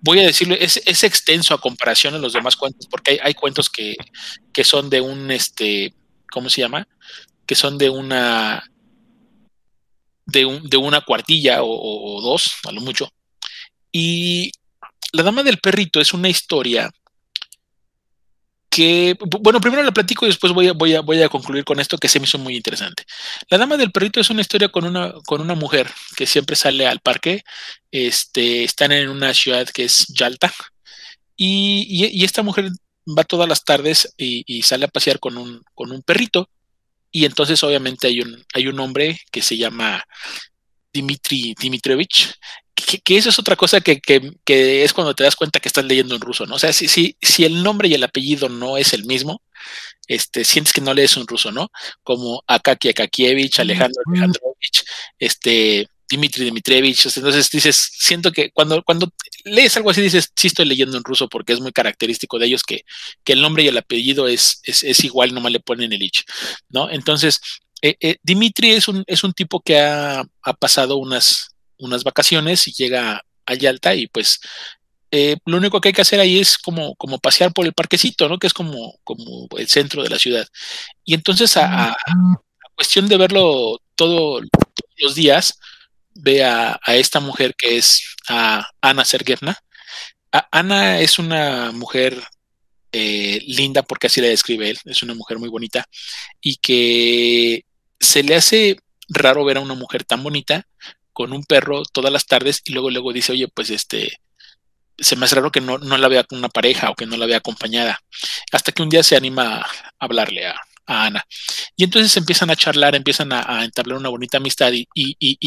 [0.01, 3.33] voy a decirlo, es, es extenso a comparación a los demás cuentos, porque hay, hay
[3.35, 3.95] cuentos que,
[4.51, 5.93] que son de un, este,
[6.31, 6.87] ¿cómo se llama?
[7.45, 8.63] Que son de una,
[10.31, 13.09] de, un, de una cuartilla o, dos, a lo mucho.
[13.91, 14.51] Y
[15.13, 16.91] La Dama del Perrito es una historia
[18.69, 21.63] que, bu- bueno, primero la platico y después voy a, voy, a, voy a concluir
[21.65, 23.03] con esto que se me hizo muy interesante.
[23.49, 26.85] La Dama del Perrito es una historia con una, con una mujer que siempre sale
[26.87, 27.43] al parque.
[27.91, 30.53] Este, están en una ciudad que es Yalta.
[31.35, 32.69] Y, y- y esta mujer
[33.17, 36.47] va todas las tardes y, y sale a pasear con un, con un perrito.
[37.11, 40.03] Y entonces obviamente hay un, hay un hombre que se llama
[40.93, 42.33] Dimitri Dimitrievich,
[42.75, 45.67] que, que eso es otra cosa que, que- que es cuando te das cuenta que
[45.69, 46.55] estás leyendo en ruso, ¿no?
[46.55, 49.41] O sea, si, si, si el nombre y el apellido no es el mismo,
[50.07, 51.69] este, sientes que no lees un ruso, ¿no?
[52.03, 54.83] Como Akaki Akakievich, Alejandro Alejandrovich,
[55.19, 59.11] este, Dimitri Dimitrievich, entonces dices, siento que cuando, cuando
[59.43, 62.63] lees algo así dices, sí estoy leyendo en ruso porque es muy característico de ellos
[62.63, 62.83] que,
[63.23, 66.23] que el nombre y el apellido es, es, es igual, nomás le ponen el ich,
[66.69, 66.89] ¿no?
[66.89, 67.39] Entonces,
[67.81, 72.67] eh, eh, Dimitri es un, es un tipo que ha, ha pasado unas, unas vacaciones
[72.67, 74.39] y llega a Yalta y pues
[75.11, 78.29] eh, lo único que hay que hacer ahí es como, como pasear por el parquecito,
[78.29, 78.37] ¿no?
[78.37, 80.47] Que es como, como el centro de la ciudad.
[81.03, 81.95] Y entonces a,
[82.75, 84.47] cuestión de verlo todo, todos
[84.99, 85.59] los días,
[86.21, 89.57] ve a, esta mujer que es a Ana Sergevna.
[90.51, 92.21] Ana es una mujer
[92.91, 95.85] eh, linda porque así la describe él, es una mujer muy bonita
[96.41, 97.65] y que
[97.99, 98.77] se le hace
[99.09, 100.65] raro ver a una mujer tan bonita
[101.13, 104.19] con un perro todas las tardes y luego luego dice, oye, pues este,
[104.97, 107.17] se me hace raro que no, no la vea con una pareja o que no
[107.17, 107.99] la vea acompañada.
[108.51, 111.23] Hasta que un día se anima a hablarle a, Ana.
[111.75, 114.87] Y entonces empiezan a charlar, empiezan a, entablar una bonita amistad y,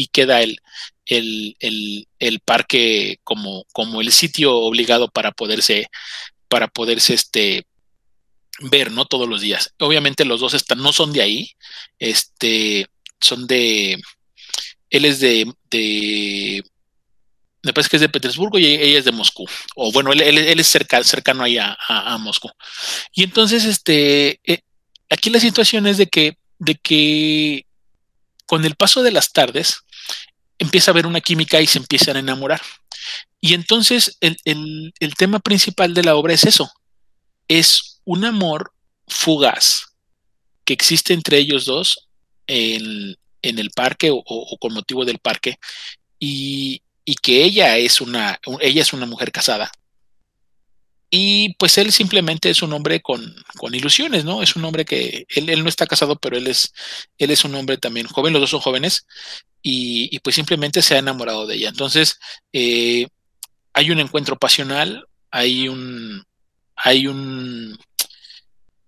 [0.09, 0.59] queda el,
[1.05, 2.07] el, el-
[2.41, 5.87] parque como, como el sitio obligado para poderse,
[6.49, 7.65] para poderse este,
[8.71, 9.05] ver, ¿no?
[9.05, 9.73] Todos los días.
[9.79, 11.51] Obviamente los dos están, no son de ahí,
[11.99, 12.87] este,
[13.21, 14.01] son de,
[14.89, 16.63] él es de, de
[17.63, 19.45] me parece que es de Petersburgo y ella es de Moscú.
[19.75, 22.49] O bueno, él, él- es cerca, cercano ahí a, a- a Moscú.
[23.13, 24.61] Y entonces, este, eh,
[25.13, 27.65] aquí la situación es de que, de que
[28.45, 29.77] con el paso de las tardes
[30.59, 32.61] empieza a haber una química y se empiezan a enamorar.
[33.41, 36.71] Y entonces el, el- el tema principal de la obra es eso.
[37.47, 38.73] Es un amor
[39.07, 39.87] fugaz
[40.65, 42.07] que existe entre ellos dos
[42.47, 45.57] en, en el parque o, o- con motivo del parque
[46.19, 49.69] y, y que ella es una ella es una mujer casada
[51.15, 54.41] y pues él simplemente es un hombre con, con ilusiones, ¿no?
[54.41, 56.73] Es un hombre que él, él no está casado, pero él es
[57.19, 59.05] él es un hombre también joven, los dos son jóvenes
[59.61, 61.69] y, y pues simplemente se ha enamorado de ella.
[61.69, 62.17] Entonces
[62.51, 63.05] eh,
[63.73, 66.23] hay un encuentro pasional, hay un
[66.75, 67.77] hay un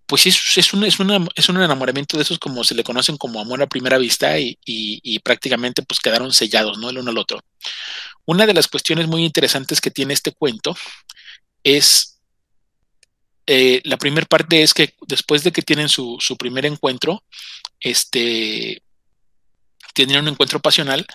[0.07, 0.97] pues es, es, un, es,
[1.35, 4.57] es un enamoramiento de esos como se le conocen como amor a primera vista y,
[4.65, 6.89] y, y prácticamente pues quedaron sellados, ¿no?
[6.89, 7.39] El uno al otro.
[8.25, 10.75] Una de las cuestiones muy interesantes que tiene este cuento
[11.63, 12.14] es,
[13.47, 17.23] eh, la primera parte es que después de que tienen su, su primer encuentro,
[17.79, 18.81] este,
[19.93, 21.05] tienen un encuentro pasional,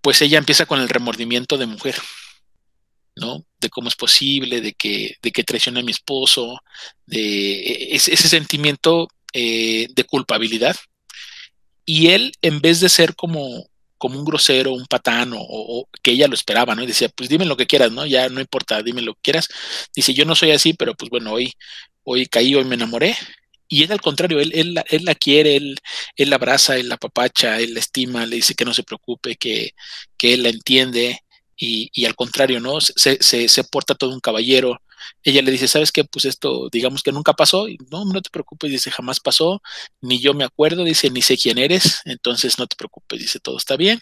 [0.00, 1.96] pues ella empieza con el remordimiento de mujer,
[3.16, 3.44] ¿no?
[3.60, 6.60] De cómo es posible, de que, de que traiciona a mi esposo,
[7.06, 10.76] de ese, ese sentimiento eh, de culpabilidad.
[11.84, 16.12] Y él, en vez de ser como, como un grosero, un patán, o, o, que
[16.12, 16.82] ella lo esperaba, ¿no?
[16.82, 18.06] Y decía, pues dime lo que quieras, ¿no?
[18.06, 19.48] Ya no importa, dime lo que quieras.
[19.94, 21.52] Dice, yo no soy así, pero pues bueno, hoy,
[22.04, 23.16] hoy caí, hoy me enamoré
[23.68, 25.78] Y él al contrario, él, él, él la quiere, él,
[26.16, 29.36] él la abraza, él la papacha, él la estima, le dice que no se preocupe,
[29.36, 29.72] que,
[30.16, 31.20] que él la entiende
[31.56, 32.80] y, y al contrario, ¿no?
[32.80, 34.80] Se, se, se, porta todo un caballero.
[35.22, 36.04] Ella le dice, ¿sabes qué?
[36.04, 37.68] Pues esto, digamos que nunca pasó.
[37.68, 39.62] Y, no, no te preocupes, dice, jamás pasó,
[40.00, 43.56] ni yo me acuerdo, dice, ni sé quién eres, entonces no te preocupes, dice, todo
[43.56, 44.00] está bien.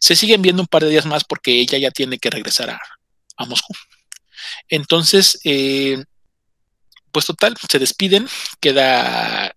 [0.00, 2.80] Se siguen viendo un par de días más porque ella ya tiene que regresar a,
[3.36, 3.74] a Moscú.
[4.68, 6.02] Entonces, eh,
[7.12, 8.28] pues total, se despiden,
[8.60, 9.54] queda,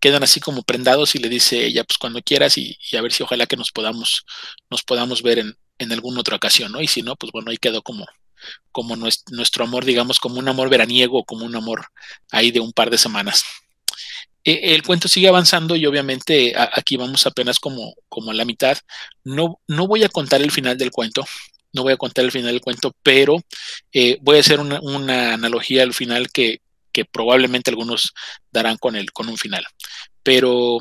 [0.00, 3.12] quedan así como prendados y le dice ella, pues cuando quieras y, y a ver
[3.12, 4.26] si ojalá que nos podamos,
[4.70, 6.80] nos podamos ver en, en, alguna otra ocasión, ¿no?
[6.82, 8.06] Y si no, pues bueno, ahí quedó como,
[8.72, 11.86] como nuestro, amor, digamos, como un amor veraniego, como un amor
[12.30, 13.44] ahí de un par de semanas.
[14.44, 18.76] E, el cuento sigue avanzando y obviamente aquí vamos apenas como, como a la mitad.
[19.24, 21.24] No, no voy a contar el final del cuento,
[21.72, 23.36] no voy a contar el final del cuento, pero
[23.92, 26.60] eh, voy a hacer una, una, analogía al final que,
[26.92, 28.12] que probablemente algunos
[28.52, 29.64] darán con, el, con un final.
[30.22, 30.78] Pero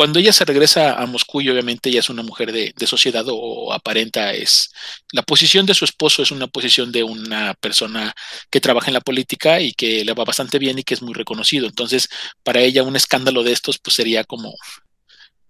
[0.00, 3.22] cuando ella se regresa a Moscú, y obviamente ella es una mujer de, de, sociedad
[3.28, 4.72] o aparenta, es
[5.12, 8.14] la posición de su esposo es una posición de una persona
[8.48, 11.12] que trabaja en la política y que le va bastante bien y que es muy
[11.12, 11.66] reconocido.
[11.66, 12.08] Entonces,
[12.42, 14.54] para ella un escándalo de estos pues sería como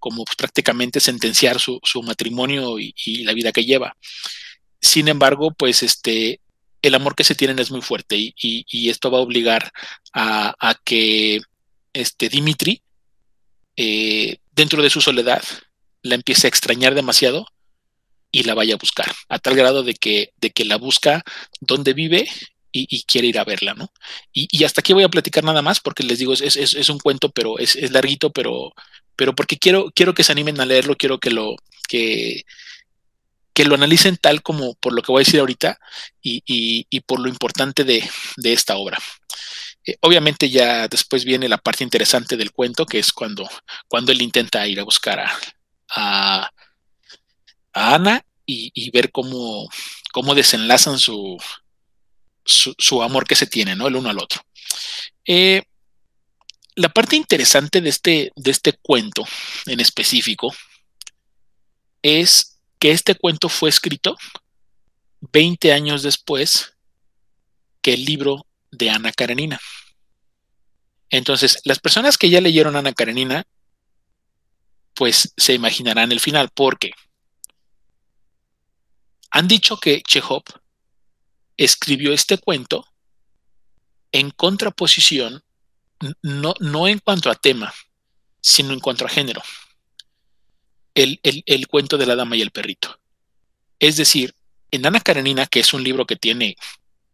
[0.00, 3.96] como pues, prácticamente sentenciar su, su matrimonio y, la vida que lleva.
[4.80, 6.40] Sin embargo, pues este,
[6.82, 9.70] el amor que se tienen es muy fuerte y, esto va a obligar
[10.12, 11.40] a, a que
[11.92, 12.82] este Dimitri,
[13.76, 15.42] eh, dentro de su soledad,
[16.02, 17.46] la empiece a extrañar demasiado
[18.32, 21.24] y la vaya a buscar, a tal grado de que, de que la busca
[21.60, 22.28] donde vive
[22.72, 23.92] y, quiere ir a verla, ¿no?
[24.32, 27.00] Y, hasta aquí voy a platicar nada más, porque les digo, es, es, es un
[27.00, 28.72] cuento, pero es, es, larguito, pero,
[29.16, 31.56] pero porque quiero, quiero que se animen a leerlo, quiero que lo,
[31.88, 32.44] que,
[33.52, 35.80] que lo analicen tal como por lo que voy a decir ahorita
[36.22, 38.98] y, y por lo importante de, de esta obra.
[39.90, 43.48] Eh, obviamente ya después viene la parte interesante del cuento, que es cuando,
[43.88, 45.24] cuando él intenta ir a buscar
[45.90, 46.50] a,
[47.72, 49.68] Ana y, ver cómo,
[50.12, 51.37] cómo desenlazan su,
[52.44, 53.87] su, su, amor que se tiene, ¿no?
[53.87, 54.42] El uno al otro.
[55.24, 55.62] Eh,
[56.74, 59.24] la parte interesante de este, de este cuento
[59.66, 60.53] en específico
[62.03, 64.16] es que este cuento fue escrito
[65.20, 66.74] 20 años después
[67.83, 69.61] que el libro de Ana Karenina.
[71.11, 73.44] Entonces, las personas que ya leyeron Ana Karenina,
[74.94, 76.92] pues se imaginarán el final, porque
[79.31, 80.44] han dicho que Chekhov
[81.57, 82.87] escribió este cuento
[84.12, 85.44] en contraposición,
[86.23, 87.73] no, no en cuanto a tema,
[88.40, 89.42] sino en cuanto a género
[90.94, 92.99] el, el, el, cuento de la dama y el perrito.
[93.79, 94.35] Es decir,
[94.70, 96.57] en Ana Karenina, que es un libro que tiene,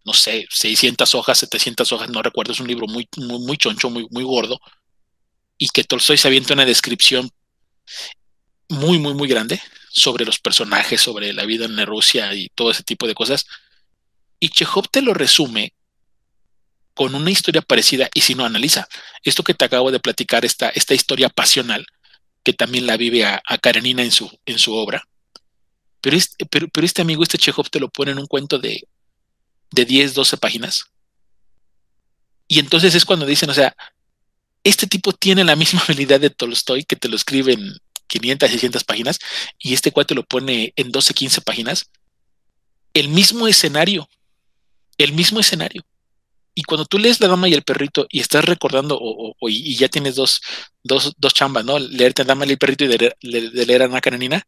[0.07, 3.91] no sé, 600 hojas, 700 hojas, no recuerdo, es un libro muy, muy, muy choncho,
[3.91, 4.61] muy, muy gordo,
[5.59, 7.29] y que Tolstoy se avienta una descripción
[8.69, 12.85] muy, muy, muy grande sobre los personajes, sobre la vida en Rusia y todo ese
[12.85, 13.47] tipo de cosas.
[14.39, 15.75] Y Chekhov te lo resume
[16.95, 18.87] con una historia parecida y si no analiza
[19.25, 21.85] esto que te acabo de platicar, esta, esta historia pasional,
[22.45, 25.03] que también la vive a, Karenina en su, en su obra.
[26.01, 28.87] Pero este, pero este amigo, este Chekhov, te lo pone en un cuento de,
[29.71, 30.87] de 10, 12 páginas.
[32.49, 33.75] Y entonces es cuando dicen, o sea,
[34.65, 38.85] este tipo tiene la misma habilidad de Tolstoy que te lo escribe en 500, 600
[38.85, 39.19] páginas
[39.59, 41.91] y este cuate lo pone en 12, 15 páginas.
[42.95, 44.09] El mismo escenario,
[44.99, 45.85] el mismo escenario.
[46.59, 49.77] Y cuando tú lees La Dama y el Perrito y estás recordando, o, o, y
[49.77, 50.41] ya tienes dos,
[50.83, 51.79] dos, dos chambas, ¿no?
[51.79, 54.43] Leerte La Dama y el Perrito y de, de, de leer a Ana Karenina,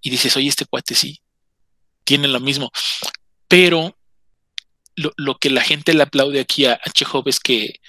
[0.00, 1.20] y dices, oye, este cuate sí,
[2.02, 2.72] tiene lo mismo.
[3.46, 3.94] Pero
[4.96, 7.80] lo, lo que la gente le aplaude aquí a, a es que,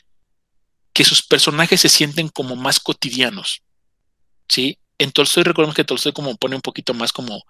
[0.93, 3.63] que sus personajes se sienten como más cotidianos,
[4.47, 4.77] ¿sí?
[5.01, 7.43] en Tolstoy recordemos que Tolstoy como pone un poquito más como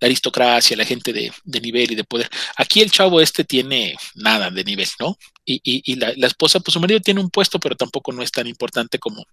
[0.00, 2.30] la aristocracia, la gente de, de nivel y de poder.
[2.56, 5.18] Aquí el chavo este tiene nada de nivel, ¿no?
[5.44, 8.22] Y, y, y la, la, esposa, pues su marido tiene un puesto, pero tampoco no
[8.22, 9.26] es tan importante como,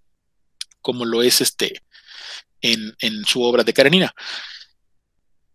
[0.82, 1.82] como lo es este
[2.60, 4.14] en, en su obra de Karenina.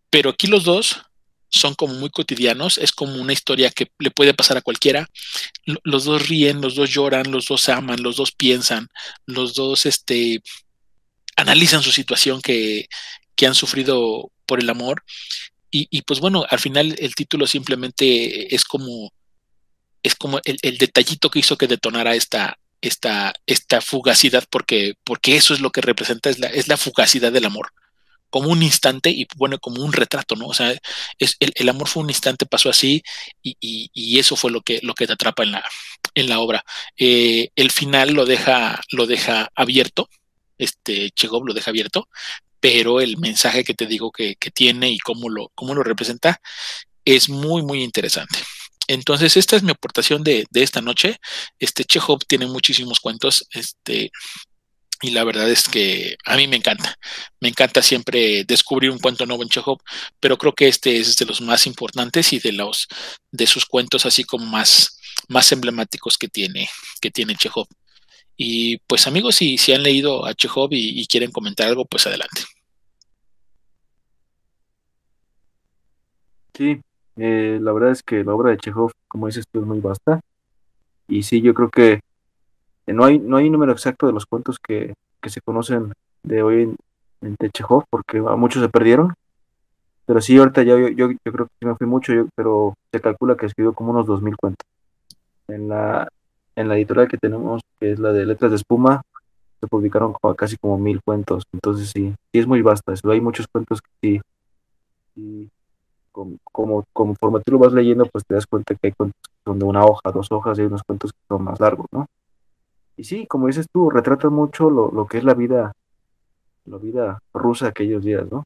[0.08, 1.02] Pero aquí los dos
[1.48, 5.08] son como muy cotidianos, es como una historia que le puede pasar a cualquiera.
[5.84, 8.88] Los dos ríen, los dos lloran, los dos aman, los dos piensan,
[9.26, 10.42] los dos este,
[11.36, 12.88] analizan su situación que,
[13.34, 15.04] que han sufrido por el amor.
[15.70, 19.12] Y, y, pues bueno, al final el título simplemente es como,
[20.02, 25.36] es como el, el detallito que hizo que detonara esta, esta, esta fugacidad, porque, porque
[25.36, 27.72] eso es lo que representa, es la, es la fugacidad del amor
[28.36, 30.48] como un instante y pone como un retrato, ¿no?
[30.48, 30.78] O sea,
[31.18, 33.02] es, el, amor fue un instante, pasó así
[33.42, 33.56] y,
[33.94, 35.64] y, eso fue lo que, lo que te atrapa en la,
[36.14, 36.62] en la obra.
[36.98, 40.10] Eh, el final lo deja, lo deja abierto,
[40.58, 42.10] este Chekhov lo deja abierto,
[42.60, 46.42] pero el mensaje que te digo que, que tiene y cómo lo, cómo lo representa
[47.06, 48.38] es muy, muy interesante.
[48.86, 51.16] Entonces, esta es mi aportación de, de, esta noche.
[51.58, 53.46] Este Chekhov tiene muchísimos cuentos.
[53.52, 54.10] Este,
[55.02, 56.96] y la verdad es que a mí me encanta.
[57.40, 59.78] Me encanta siempre descubrir un cuento nuevo en Chekhov,
[60.20, 62.88] pero creo que este es de los más importantes y de los
[63.30, 66.68] de sus cuentos así como más, más emblemáticos que tiene,
[67.00, 67.66] que tiene Chekhov.
[68.36, 72.42] Y pues amigos, si, si han leído a Chekhov y, quieren comentar algo, pues adelante.
[76.54, 76.80] Sí,
[77.16, 80.20] eh, la verdad es que la obra de Chekhov, como dices tú, es muy vasta.
[81.08, 82.00] Y sí, yo creo que
[82.92, 84.94] no hay, no hay número exacto de los cuentos que,
[85.26, 86.76] se conocen de hoy en,
[87.20, 89.12] en Chekhov, porque muchos se perdieron.
[90.06, 93.46] Pero sí, ahorita ya yo, yo, creo que me fui mucho, pero se calcula que
[93.46, 94.64] escribió como unos 2.000 cuentos.
[95.48, 96.08] En la,
[96.54, 99.02] en la editorial que tenemos, que es la de Letras de Espuma,
[99.60, 101.44] se publicaron casi como mil cuentos.
[101.52, 102.94] Entonces sí, sí es muy vasta.
[103.04, 104.20] Hay muchos cuentos que
[105.14, 105.50] sí,
[106.12, 109.42] como, como, conforme tú lo vas leyendo, pues te das cuenta que hay cuentos que
[109.44, 112.06] son de una hoja, dos hojas, y hay unos cuentos que son más largos, ¿no?
[112.96, 115.72] Y sí, como dices tú, retrata mucho lo, lo que es la vida,
[116.64, 118.44] la vida rusa aquellos días, ¿no?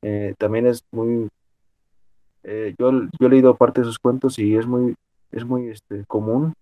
[0.00, 1.28] Eh, también es muy,
[2.42, 4.96] eh, yo, yo he leído parte de sus cuentos y es muy,
[5.30, 6.54] es muy este, común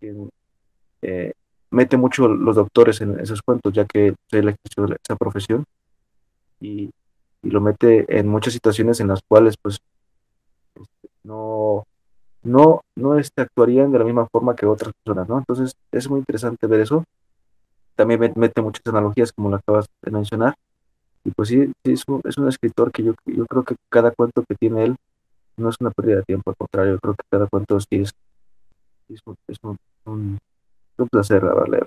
[0.00, 0.14] que
[1.02, 1.32] eh,
[1.70, 5.64] mete mucho los doctores en esos cuentos, ya que él ejerció esa profesión
[6.60, 6.90] y,
[7.42, 9.78] y, lo mete en muchas situaciones en las cuales pues
[10.74, 11.86] este, no
[12.46, 15.38] no, no este, actuarían de la misma forma que otras personas, ¿no?
[15.38, 17.04] Entonces es muy interesante ver eso.
[17.96, 20.54] También mete muchas analogías, como lo acabas de mencionar.
[21.24, 24.44] Y pues sí, es, un, es, un, escritor que yo, yo creo que cada cuento
[24.48, 24.96] que tiene él
[25.56, 28.12] no es una pérdida de tiempo, al contrario, yo creo que cada cuento sí es,
[29.08, 30.38] es, un, un,
[31.10, 31.86] placer leer.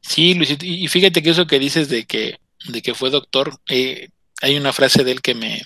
[0.00, 2.38] Sí, Luis, y fíjate que eso que dices de que,
[2.72, 4.08] de que fue doctor, eh,
[4.40, 5.60] hay una frase de él que me,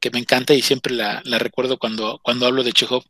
[0.00, 3.04] que me encanta y siempre la, recuerdo cuando, hablo de Chekhov,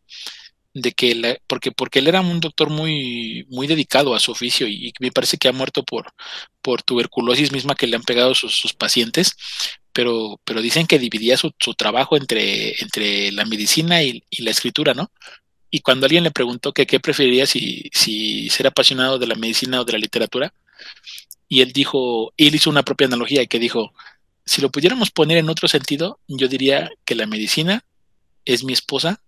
[0.74, 4.93] de que porque, porque él era un doctor muy, muy dedicado a su oficio y,
[5.01, 6.12] me parece que ha muerto por,
[6.84, 9.36] tuberculosis misma que le han pegado sus, pacientes,
[9.93, 12.74] pero, pero dicen que dividía su, trabajo entre,
[13.32, 15.11] la medicina y, la escritura, ¿no?
[15.70, 19.80] Y cuando alguien le preguntó que qué preferiría si, si ser apasionado de la medicina
[19.80, 20.53] o de la literatura,
[21.49, 23.93] y él dijo, él hizo una propia analogía y que dijo,
[24.51, 27.84] si lo pudiéramos poner en otro sentido, yo diría que la medicina
[28.44, 29.20] es mi esposa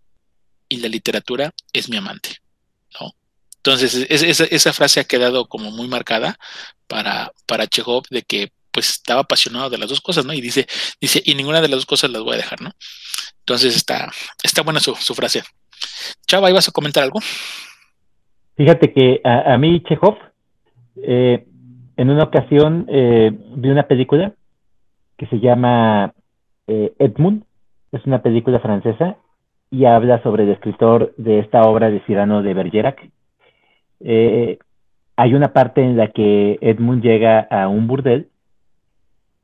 [0.68, 2.38] y la literatura es mi amante,
[3.00, 3.12] ¿no?
[3.58, 6.36] Entonces, esa, frase ha quedado como muy marcada
[6.88, 10.32] para, para Chekhov de que pues estaba apasionado de las dos cosas, ¿no?
[10.32, 10.66] Y dice,
[11.00, 12.72] dice, y ninguna de las dos cosas las voy a dejar, ¿no?
[13.38, 14.10] Entonces está,
[14.42, 15.44] está buena su, frase.
[16.26, 17.20] Chava, ¿ibas a comentar algo?
[18.56, 20.18] Fíjate que a, mí Chekhov,
[20.96, 21.46] eh,
[21.96, 24.34] en una ocasión eh, vi una película
[25.22, 26.14] que se llama
[26.66, 27.44] eh, Edmund,
[27.92, 29.18] es una película francesa
[29.70, 33.08] y habla sobre el escritor de esta obra de Cyrano de Bergerac.
[34.00, 34.58] Eh,
[35.14, 38.30] hay una parte en la que Edmund llega a un burdel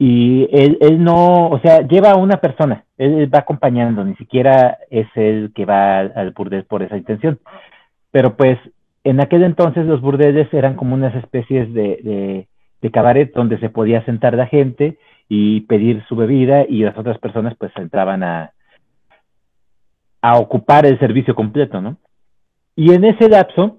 [0.01, 4.79] y él, él, no, o sea, lleva a una persona, él va acompañando, ni siquiera
[4.91, 7.39] es el que va al, burdel por esa intención.
[8.11, 8.59] Pero pues
[9.05, 12.49] en aquel entonces los burdeles eran como unas especies de,
[12.83, 14.99] de cabaret donde se podía sentar la gente
[15.29, 18.53] y pedir su bebida y las otras personas pues entraban a,
[20.23, 21.99] a ocupar el servicio completo, ¿no?
[22.75, 23.79] Y en ese lapso,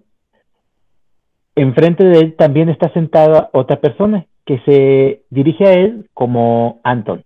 [1.56, 7.24] enfrente de él también está sentada otra persona que se dirige a él como Anton.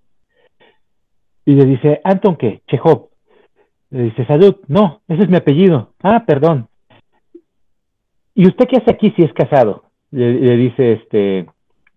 [1.46, 2.62] Y le dice, ¿Anton qué?
[2.68, 3.10] Chekhov.
[3.90, 4.56] Le dice, salud.
[4.68, 5.94] No, ese es mi apellido.
[6.02, 6.68] Ah, perdón.
[8.36, 9.84] ¿Y usted qué hace aquí si es casado?
[10.12, 11.48] Le, le dice este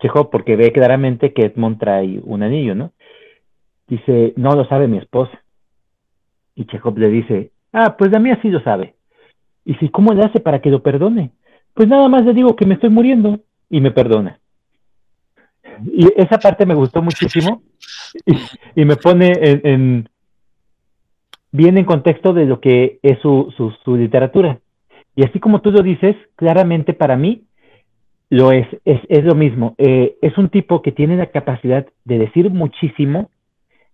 [0.07, 2.93] Chekhov porque ve claramente que Edmond trae un anillo, ¿no?
[3.89, 5.43] Dice, no lo sabe mi esposa.
[6.55, 8.95] Y Chekhov le dice, ah, pues a mí así lo sabe.
[9.65, 11.33] Y si, ¿cómo le hace para que lo perdone?
[11.75, 14.39] Pues nada más le digo que me estoy muriendo y me perdona.
[15.85, 17.63] Y esa parte me gustó muchísimo
[18.75, 20.09] y, me pone en,
[21.51, 23.53] bien en contexto de lo que es su,
[23.85, 24.61] su literatura.
[25.17, 27.46] Y así como tú lo dices, claramente para mí
[28.31, 29.75] lo es, es, es lo mismo.
[29.79, 33.31] Eh, es un tipo que tiene la capacidad de decir muchísimo,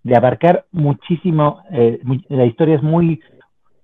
[0.02, 1.62] de abarcar muchísimo.
[1.72, 3.20] Eh, la historia es muy,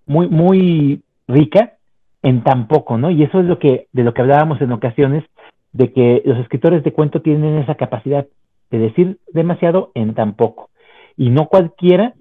[0.07, 1.74] muy, muy rica
[2.22, 3.11] en tan poco, ¿no?
[3.11, 5.24] Y eso es lo que, de lo que hablábamos en ocasiones,
[5.72, 8.26] de que los escritores de cuento tienen esa capacidad
[8.70, 10.70] de decir demasiado en tan poco.
[11.16, 12.14] Y no cualquiera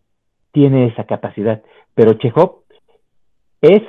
[0.51, 1.61] tiene esa capacidad.
[1.93, 2.63] Pero Chekhov
[3.61, 3.81] es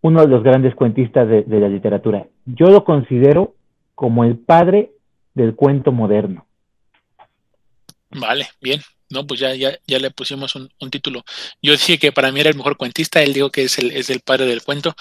[0.00, 2.26] uno de los grandes cuentistas de, la literatura.
[2.46, 3.54] Yo lo considero
[3.98, 4.92] como el padre
[5.34, 6.46] del cuento moderno.
[8.10, 8.80] Vale, bien.
[9.10, 11.24] No, pues ya, ya, ya le pusimos un, título.
[11.60, 14.08] Yo dije que para mí era el mejor cuentista, él dijo que es el, es
[14.08, 14.94] el padre del cuento.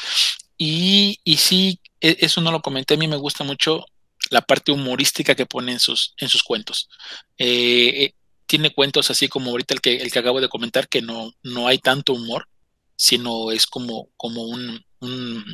[0.57, 3.85] Y, y sí, e, eso no lo comenté, a mí me gusta mucho
[4.31, 6.89] la parte humorística que pone en sus, en sus cuentos.
[7.37, 8.13] Eh, eh,
[8.47, 11.67] tiene cuentos así como ahorita el que, el que acabo de comentar, que no, no
[11.67, 12.47] hay tanto humor,
[12.95, 15.45] sino es como, como un, un,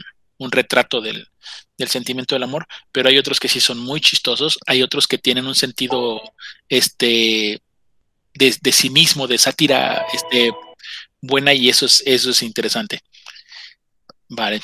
[0.52, 1.28] retrato del,
[1.88, 5.48] sentimiento del amor, pero hay otros que sí son muy chistosos, hay otros que tienen
[5.48, 6.22] un sentido
[6.70, 7.62] este,
[8.34, 10.52] de, sí mismo, de sátira este,
[11.22, 13.02] buena y eso es, eso es interesante.
[14.30, 14.62] Vale.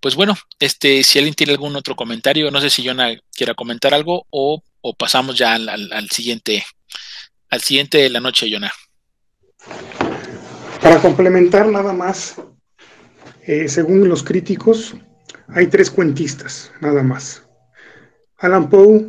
[0.00, 3.94] Pues bueno, este, si alguien tiene algún otro comentario, no sé si Jonah quiera comentar
[3.94, 6.64] algo o, o pasamos ya al, al, siguiente,
[7.50, 8.72] al siguiente de la noche, Jonah.
[10.80, 12.36] Para complementar nada más,
[13.46, 14.96] eh, según los críticos,
[15.46, 17.48] hay tres cuentistas, nada más.
[18.38, 19.06] Alan Poe,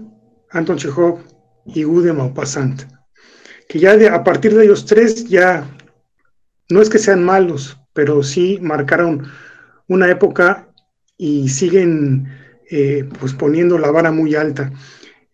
[0.52, 1.20] Anton Chekhov
[1.66, 2.84] y Guy de Maupassant.
[3.68, 5.68] Que ya a partir de ellos tres ya
[6.70, 9.28] no es que sean malos, pero sí marcaron
[9.88, 10.72] una época
[11.18, 12.28] y siguen
[12.70, 14.72] eh, pues poniendo la vara muy alta.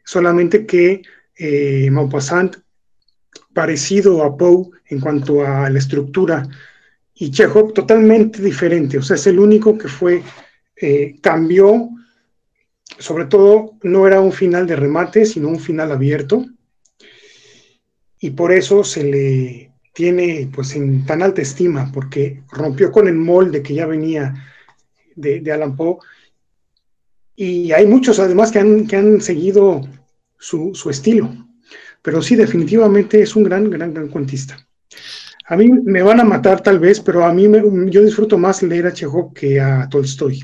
[0.05, 1.01] Solamente que
[1.37, 2.55] eh, Maupassant,
[3.53, 6.47] parecido a Poe en cuanto a la estructura,
[7.15, 10.23] y Chekhov totalmente diferente, o sea, es el único que fue,
[10.75, 11.89] eh, cambió,
[12.97, 16.45] sobre todo no era un final de remate, sino un final abierto,
[18.19, 23.15] y por eso se le tiene pues en tan alta estima, porque rompió con el
[23.15, 24.33] molde que ya venía
[25.15, 25.97] de, Alan Poe.
[27.35, 29.81] Y hay muchos además que han, que han seguido
[30.37, 31.31] su, estilo.
[32.01, 34.57] Pero sí, definitivamente es un gran, gran, gran cuentista.
[35.53, 37.47] A mí me van a matar tal vez, pero a mí
[37.91, 40.43] yo disfruto más leer a Chekhov que a Tolstoy.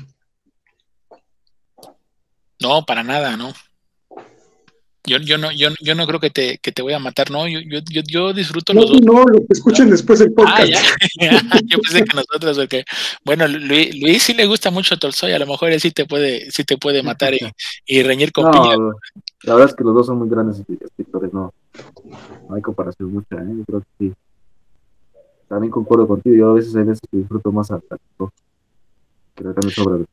[2.60, 3.52] No, para nada, no.
[5.04, 7.48] Yo, yo, no, yo, yo no creo que te, que te voy a matar, no,
[7.48, 9.00] yo, yo, yo disfruto no, los dos.
[9.00, 10.70] No, lo que escuchen después el ah, podcast.
[11.66, 12.84] yo pensé que nosotros, porque,
[13.24, 16.52] bueno, Luis, Luis, sí le gusta mucho Tolstoy, a lo mejor él sí te puede,
[16.52, 17.40] sí te puede matar y,
[17.84, 18.92] y reñir con no,
[19.42, 21.52] La verdad es que los dos son muy grandes escritores, no,
[22.48, 23.56] no hay comparación mucha, ¿eh?
[23.58, 24.12] yo creo que sí.
[25.50, 27.80] También concuerdo contigo, yo a veces hay veces que disfruto más a, a
[29.34, 30.06] que de Tolstoy.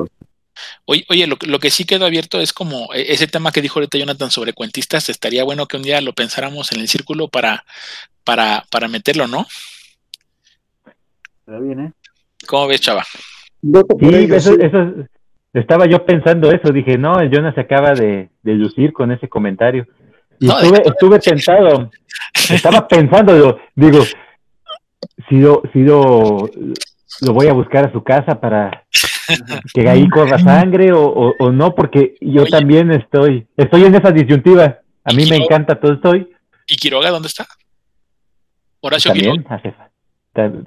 [0.85, 3.99] Oye, oye lo, que sí quedó abierto es como e, ese tema que dijo ahorita
[3.99, 7.65] Jonathan sobre cuentistas, estaría bueno que un día lo pensáramos en el círculo para,
[8.23, 9.45] para, para meterlo, ¿no?
[11.45, 11.93] Está bien, ¿eh?
[12.47, 13.03] ¿Cómo ves, chava?
[13.61, 14.55] Sí, eso,
[15.53, 19.85] estaba yo pensando eso, dije, no, el Jonathan se acaba de, lucir con ese comentario.
[20.39, 21.91] Y estuve, estuve tentado,
[22.49, 24.03] estaba pensando, digo,
[25.29, 26.49] si lo, si lo,
[27.21, 28.85] lo voy a buscar a su casa para
[29.73, 34.79] que ahí corra sangre o, o, no, porque yo también estoy, estoy en esa disyuntiva.
[35.03, 36.29] A mí me encanta todo estoy.
[36.67, 37.47] ¿Y Quiroga dónde está?
[38.81, 39.45] Horacio también,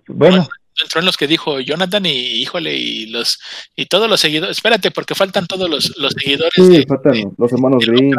[0.09, 0.49] Bueno.
[0.83, 3.39] Entró en los que dijo Jonathan y híjole, y los
[3.77, 6.55] y todos los seguidores, espérate, porque faltan todos los, los seguidores.
[6.55, 8.15] Sí, faltan los hermanos Green.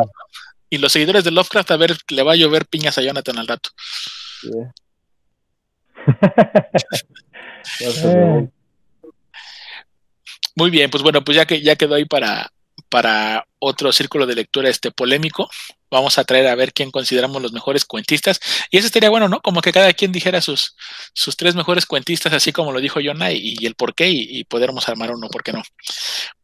[0.70, 3.48] Y los seguidores de Lovecraft, a ver, le va a llover piñas a Jonathan al
[3.48, 3.70] rato.
[10.56, 12.52] Muy bien, pues bueno, pues ya que ya quedó ahí para,
[12.90, 15.50] para otro círculo de lectura este polémico.
[15.90, 18.40] Vamos a traer a ver quién consideramos los mejores cuentistas.
[18.70, 19.42] Y eso estaría bueno, ¿no?
[19.42, 20.76] Como que cada quien dijera sus,
[21.14, 24.46] sus tres mejores cuentistas, así como lo dijo Jonah, y, el por qué, y, y
[24.88, 25.62] armar uno, ¿por qué no?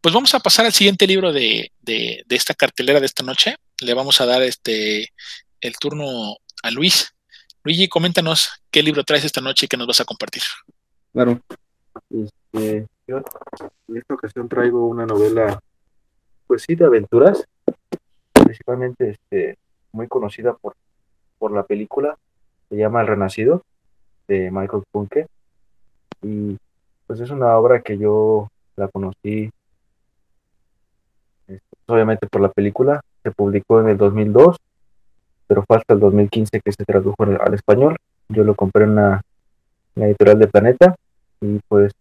[0.02, 3.56] Pues vamos a pasar al siguiente libro de, de, de esta cartelera de esta noche.
[3.82, 5.12] Le vamos a dar este
[5.62, 7.14] el turno a Luis.
[7.68, 10.42] Luigi, coméntanos qué libro traes esta noche y qué nos vas a compartir.
[11.12, 11.38] Claro.
[12.10, 13.26] Este, en
[13.98, 15.60] esta ocasión traigo una novela,
[16.48, 17.46] pues sí, de aventuras,
[18.32, 19.58] principalmente este,
[19.92, 20.76] muy conocida por,
[21.38, 22.18] por la película,
[22.70, 23.64] se llama El Renacido,
[24.30, 25.28] de Michael Punke,
[26.22, 26.58] y
[27.06, 28.48] pues es una obra que yo
[28.78, 29.52] la conocí,
[31.50, 34.56] este, obviamente por la película, se publicó en el 2002,
[35.48, 37.98] pero fue hasta el 2015 que se tradujo al español,
[38.30, 39.22] yo lo compré en la
[39.96, 40.96] editorial de Planeta,
[41.42, 41.94] y pues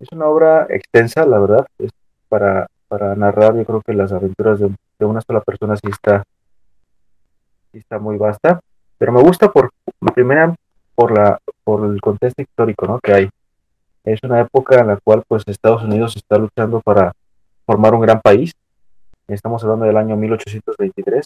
[0.00, 1.66] es una obra extensa, la verdad.
[1.78, 1.90] Es
[2.28, 6.24] para, para narrar, yo creo que las aventuras de, una sola persona sí está,
[7.72, 8.60] sí está muy vasta.
[8.98, 9.70] Pero me gusta por,
[10.14, 10.54] primera,
[10.94, 12.98] por, la, por el contexto histórico ¿no?
[13.00, 13.30] que hay.
[14.04, 17.12] Es una época en la cual pues Estados Unidos está luchando para
[17.64, 18.52] formar un gran país.
[19.26, 21.24] Estamos hablando del año 1823.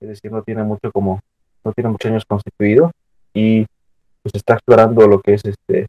[0.00, 1.20] Es decir, no tiene mucho como,
[1.64, 2.90] no tiene muchos años constituido
[3.34, 3.66] y
[4.22, 5.86] pues está explorando lo que es este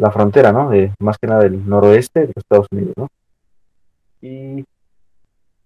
[0.00, 0.70] la frontera, ¿no?
[0.98, 3.08] Más que nada del noroeste de Estados Unidos, ¿no?
[4.22, 4.64] Y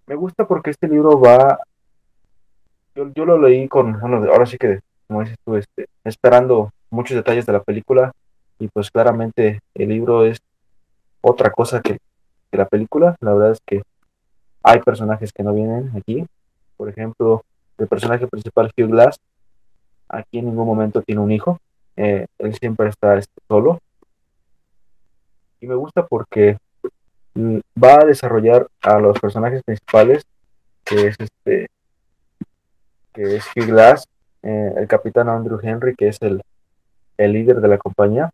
[0.06, 1.60] me gusta porque este libro va,
[2.94, 7.46] yo, yo lo leí con, ahora sí que, como dices tú, este, esperando muchos detalles
[7.46, 8.12] de la película
[8.58, 10.38] y pues claramente el libro es
[11.20, 11.98] otra cosa que,
[12.50, 13.82] que la película, la verdad es que
[14.62, 16.26] hay personajes que no vienen aquí,
[16.76, 17.42] por ejemplo,
[17.78, 19.20] el personaje principal, Hugh Glass,
[20.08, 21.58] aquí en ningún momento tiene un hijo,
[21.96, 23.80] eh, él siempre está este, solo.
[25.60, 26.58] Y me gusta porque
[27.34, 30.24] mm, va a desarrollar a los personajes principales,
[30.84, 31.68] que es este,
[33.12, 34.06] que es Hugh Glass,
[34.42, 36.42] eh, el capitán Andrew Henry, que es el,
[37.16, 38.30] el líder de la compañía,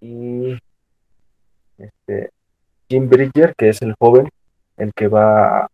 [0.00, 0.58] y
[1.78, 2.30] este,
[2.88, 4.28] Jim Bridger, que es el joven,
[4.76, 5.68] el que va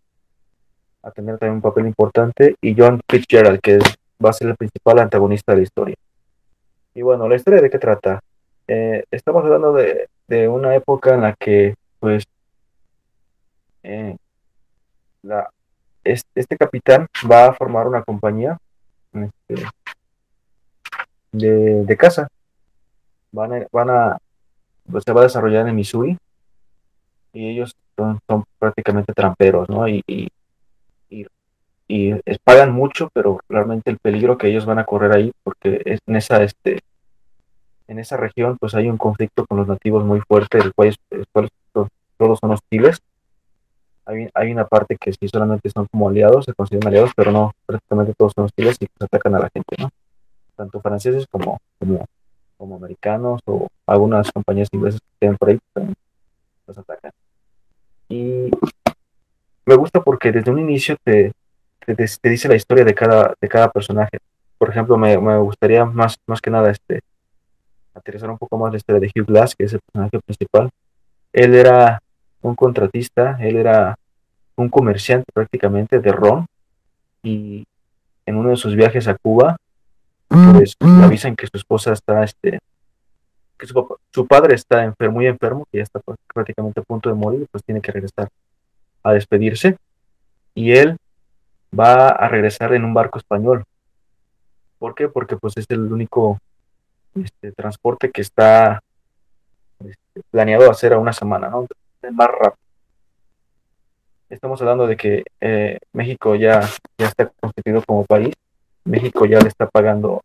[1.03, 3.79] a tener también un papel importante, y John Fitzgerald, que
[4.25, 5.97] va a ser el principal antagonista de la historia.
[6.95, 8.21] Y bueno, ¿la historia de qué trata?
[8.67, 12.25] Eh, estamos hablando de, de, una época en la que, pues,
[13.83, 14.17] eh,
[15.23, 15.51] la,
[16.05, 18.59] este, este, capitán va a formar una compañía
[19.13, 19.65] este,
[21.33, 22.29] de, de caza.
[23.33, 24.19] Van a, van a
[24.91, 26.19] pues, se va a desarrollar en Missouri
[27.33, 29.87] y ellos son, son prácticamente tramperos, ¿no?
[29.89, 30.29] Y, y,
[31.91, 35.99] y pagan mucho, pero realmente el peligro que ellos van a correr ahí, porque es
[36.07, 36.79] en esa, este,
[37.89, 41.27] en esa región, pues hay un conflicto con los nativos muy fuerte, el cual, el
[41.33, 41.49] cual
[42.17, 43.01] todos son hostiles.
[44.07, 47.53] Hay, hay, una parte que sí solamente son como aliados, se consideran aliados, pero no,
[47.67, 49.91] prácticamente todos son hostiles y pues atacan a la gente, ¿no?
[50.55, 52.07] Tanto franceses como, como,
[52.57, 55.97] como americanos o algunas compañías inglesas que tienen por ahí, también
[56.69, 57.11] los atacan.
[58.09, 58.51] Y
[59.71, 61.33] me gusta porque desde un inicio te,
[61.87, 64.19] te, dice la historia de cada, de cada personaje.
[64.59, 67.01] Por ejemplo, me, me, gustaría más, más que nada este,
[67.95, 70.71] aterrizar un poco más la historia de Hugh Glass, que es el personaje principal.
[71.33, 72.03] Él era
[72.43, 73.95] un contratista, él era
[74.57, 76.47] un comerciante prácticamente de ron
[77.23, 77.65] y
[78.27, 79.57] en uno de sus viajes a Cuba,
[80.27, 82.59] pues le avisan que su esposa está, este,
[83.57, 86.01] que su, su, padre está enfermo, muy enfermo, que ya está
[86.35, 88.29] prácticamente a punto de morir, pues tiene que regresar
[89.03, 89.77] a despedirse.
[90.55, 90.97] Y él
[91.79, 93.65] va a regresar en un barco español.
[94.79, 95.09] ¿Por qué?
[95.09, 96.39] Porque pues es el único
[97.15, 98.81] este, transporte que está
[99.85, 101.67] este, planeado hacer a una semana, ¿no?
[102.13, 102.57] Más rápido.
[104.29, 106.61] Estamos hablando de que eh, México ya,
[106.97, 108.33] ya está constituido como país.
[108.85, 110.23] México ya le está pagando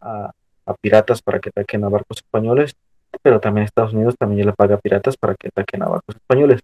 [0.00, 0.30] a,
[0.66, 2.74] a, piratas para que ataquen a barcos españoles,
[3.22, 6.16] pero también Estados Unidos también ya le paga a piratas para que ataquen a barcos
[6.16, 6.60] españoles.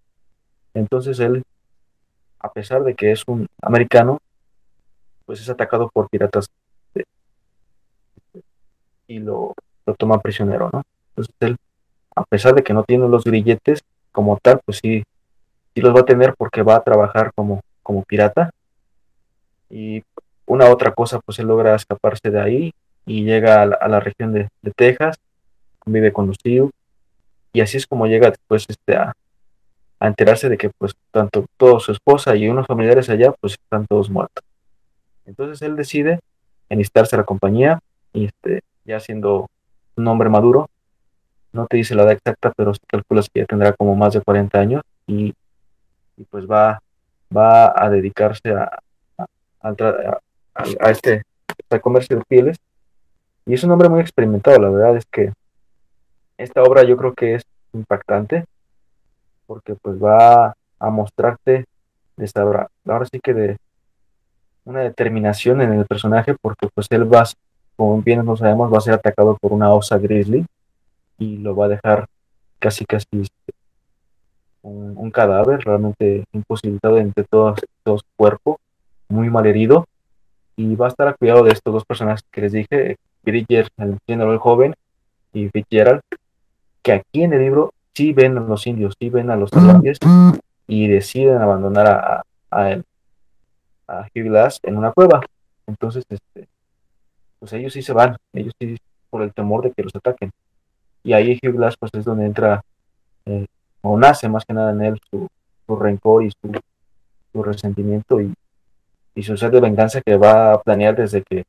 [0.74, 1.42] Entonces él
[2.40, 4.18] a pesar de que es un americano,
[5.26, 6.46] pues es atacado por piratas
[9.06, 9.54] y lo,
[9.86, 10.82] lo toman prisionero, ¿no?
[11.10, 11.56] Entonces él,
[12.16, 15.04] a pesar de que no tiene los grilletes como tal, pues sí,
[15.74, 18.50] sí los va a tener porque va a trabajar como, como pirata.
[19.68, 20.02] Y
[20.46, 24.48] una otra cosa, pues él logra escaparse de ahí y llega a la, región de,
[24.74, 25.18] Texas,
[25.84, 26.70] vive con los Sioux,
[27.52, 29.12] y así es como llega después este, a,
[30.00, 33.86] a enterarse de que pues tanto toda su esposa y unos familiares allá pues están
[33.86, 34.42] todos muertos.
[35.26, 36.20] Entonces él decide
[36.70, 37.78] enlistarse a la compañía
[38.12, 39.48] y este, ya siendo
[39.96, 40.68] un hombre maduro,
[41.52, 44.58] no te dice la edad exacta, pero calculas que ya tendrá como más de 40
[44.58, 45.34] años y,
[46.16, 46.80] y pues va,
[47.36, 48.78] va a dedicarse a,
[49.18, 49.26] a,
[49.62, 50.20] a,
[50.80, 51.22] a este
[51.68, 52.56] al comercio de pieles.
[53.46, 55.32] Y es un hombre muy experimentado, la verdad es que
[56.38, 57.42] esta obra yo creo que es
[57.72, 58.46] impactante
[59.50, 61.64] porque pues va a mostrarte
[62.36, 62.68] ahora,
[63.10, 63.56] sí que de
[64.64, 67.24] una determinación en el personaje porque pues él va,
[67.74, 70.46] como bien no sabemos, va a ser atacado por una osa grizzly
[71.18, 72.06] y lo va a dejar
[72.60, 73.52] casi casi este,
[74.62, 78.60] un, cadáver realmente imposibilitado entre todo, todo su cuerpo,
[79.08, 79.84] muy mal herido.
[80.54, 83.98] Y va a estar a cuidado de estos dos personajes que les dije, Bridger, el
[84.06, 84.76] el joven,
[85.32, 86.02] y Fitzgerald,
[86.82, 89.98] que aquí en el libro sí ven a los indios, sí ven a los salvajes
[90.66, 92.84] y deciden abandonar a, a, él,
[93.88, 95.20] a Hugh Glass en una cueva.
[95.66, 96.48] Entonces, este,
[97.38, 98.76] pues ellos sí se van, ellos sí
[99.08, 100.30] por el temor de que los ataquen.
[101.02, 102.62] Y ahí Hugh Glass pues es donde entra
[103.26, 103.46] eh,
[103.82, 105.28] o nace más que nada en él su,
[105.66, 106.60] su rencor y su,
[107.32, 108.32] su resentimiento y,
[109.14, 111.44] y, su sed de venganza que va a planear desde que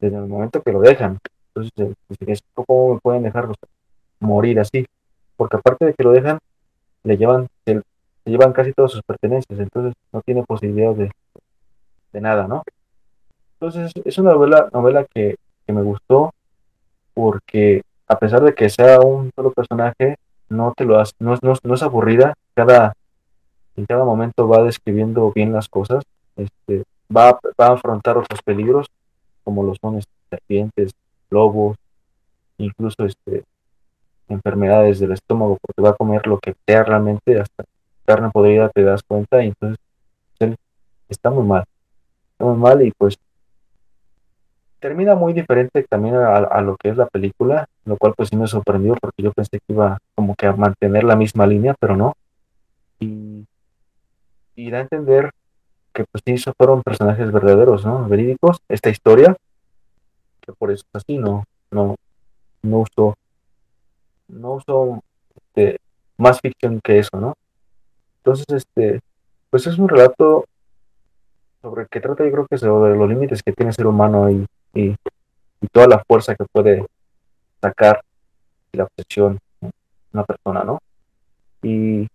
[0.00, 1.18] desde el momento que lo dejan.
[1.54, 3.56] Entonces, pues, ¿cómo me pueden dejarlos
[4.18, 4.86] morir así?
[5.40, 6.38] Porque aparte de que lo dejan,
[7.02, 7.80] le llevan, se,
[8.26, 11.10] llevan casi todas sus pertenencias, entonces no tiene posibilidad de,
[12.12, 12.62] de nada, ¿no?
[13.54, 15.36] Entonces es una novela, novela que,
[15.66, 16.34] que me gustó
[17.14, 20.16] porque a pesar de que sea un solo personaje,
[20.50, 22.92] no te lo hace, no, no, no es aburrida, cada,
[23.76, 26.04] en cada momento va describiendo bien las cosas,
[26.36, 28.88] este, va, va a afrontar otros peligros,
[29.42, 30.92] como los son este, serpientes,
[31.30, 31.78] lobos,
[32.58, 33.44] incluso este,
[34.30, 37.64] enfermedades del estómago, porque va a comer lo que sea realmente, hasta
[38.04, 39.78] carne podrida te das cuenta, y entonces
[41.08, 41.64] está muy mal,
[42.32, 43.18] está muy mal y pues
[44.80, 48.46] termina muy diferente también a, lo que es la película, lo cual pues sí me
[48.46, 52.14] sorprendió porque yo pensé que iba como que a mantener la misma línea, pero no.
[52.98, 53.44] Y,
[54.56, 55.30] y da a entender
[55.92, 58.08] que pues sí, fueron personajes verdaderos, ¿no?
[58.08, 59.36] Verídicos, esta historia,
[60.40, 61.96] que por eso así, no, no,
[62.62, 63.14] no uso,
[64.30, 65.02] no uso
[65.36, 65.78] este,
[66.16, 67.34] más ficción que eso, ¿no?
[68.18, 69.00] Entonces, este,
[69.50, 70.46] pues es un relato
[71.62, 74.46] sobre que trata, yo creo que sobre los límites que tiene el ser humano y
[74.74, 74.96] y,
[75.72, 76.86] toda la fuerza que puede
[77.60, 78.02] sacar
[78.72, 79.38] la obsesión
[80.12, 80.80] una persona, ¿no?
[81.62, 82.08] Y,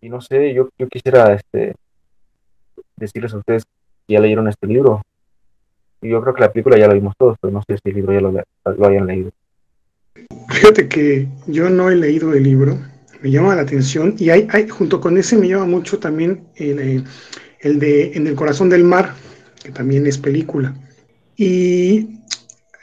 [0.00, 1.74] y no sé, yo, yo quisiera este,
[2.96, 5.00] decirles a ustedes que ya leyeron este libro.
[6.02, 7.94] Y yo creo que la película ya la vimos todos, pero no sé si el
[7.94, 9.30] libro ya lo, lo hayan leído.
[10.62, 12.78] Fíjate que yo no he leído el libro,
[13.20, 16.78] me llama la atención y hay, hay junto con ese me llama mucho también el,
[16.78, 17.04] eh,
[17.58, 19.12] el de En el corazón del mar,
[19.60, 20.72] que también es película.
[21.36, 22.20] Y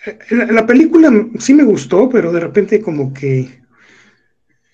[0.06, 0.20] eh,
[0.52, 1.10] la, película
[1.40, 3.62] sí me gustó, pero de repente como que,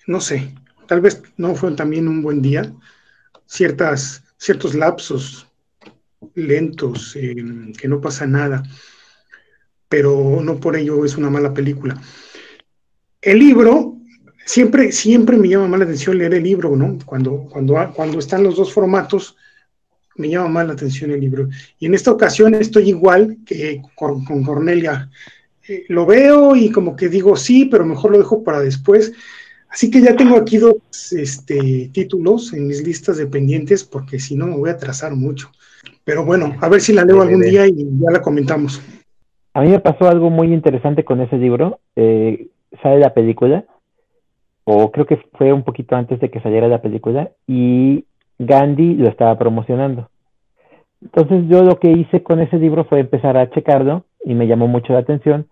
[0.08, 0.52] no sé,
[0.88, 2.74] tal vez no fue también un buen día.
[3.46, 5.46] Ciertas, ciertos lapsos
[6.34, 7.36] lentos, eh,
[7.78, 8.64] que no pasa nada,
[9.88, 12.02] pero no por ello es una mala película.
[13.26, 13.96] El libro,
[14.44, 16.96] siempre, siempre me llama más la atención leer el libro, ¿no?
[17.04, 19.36] Cuando, cuando, cuando están los dos formatos,
[20.14, 21.48] me llama más la atención el libro.
[21.80, 25.10] Y en esta ocasión estoy igual que con, Cornelia.
[25.66, 29.12] Eh, lo veo y como que digo sí, pero mejor lo dejo para después.
[29.70, 30.76] Así que ya tengo aquí dos
[31.10, 35.50] este, títulos en mis listas de pendientes porque si no me voy a atrasar mucho.
[36.04, 38.80] Pero bueno, a ver si la leo algún día y ya la comentamos.
[39.52, 41.80] A mí me pasó algo muy interesante con ese libro.
[41.96, 42.50] Eh,
[42.82, 43.64] sale la película,
[44.64, 48.04] o creo que fue un poquito antes de que saliera la película, y
[48.38, 50.08] Gandhi lo estaba promocionando.
[51.02, 54.66] Entonces yo lo que hice con ese libro fue empezar a checarlo y me llamó
[54.66, 55.46] mucho la atención,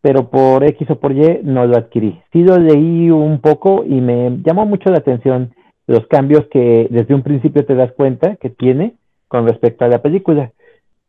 [0.00, 2.20] pero por X o por Y no lo adquirí.
[2.32, 5.52] Sí lo leí un poco y me llamó mucho la atención
[5.86, 8.94] los cambios que desde un principio te das cuenta que tiene
[9.28, 10.52] con respecto a la película.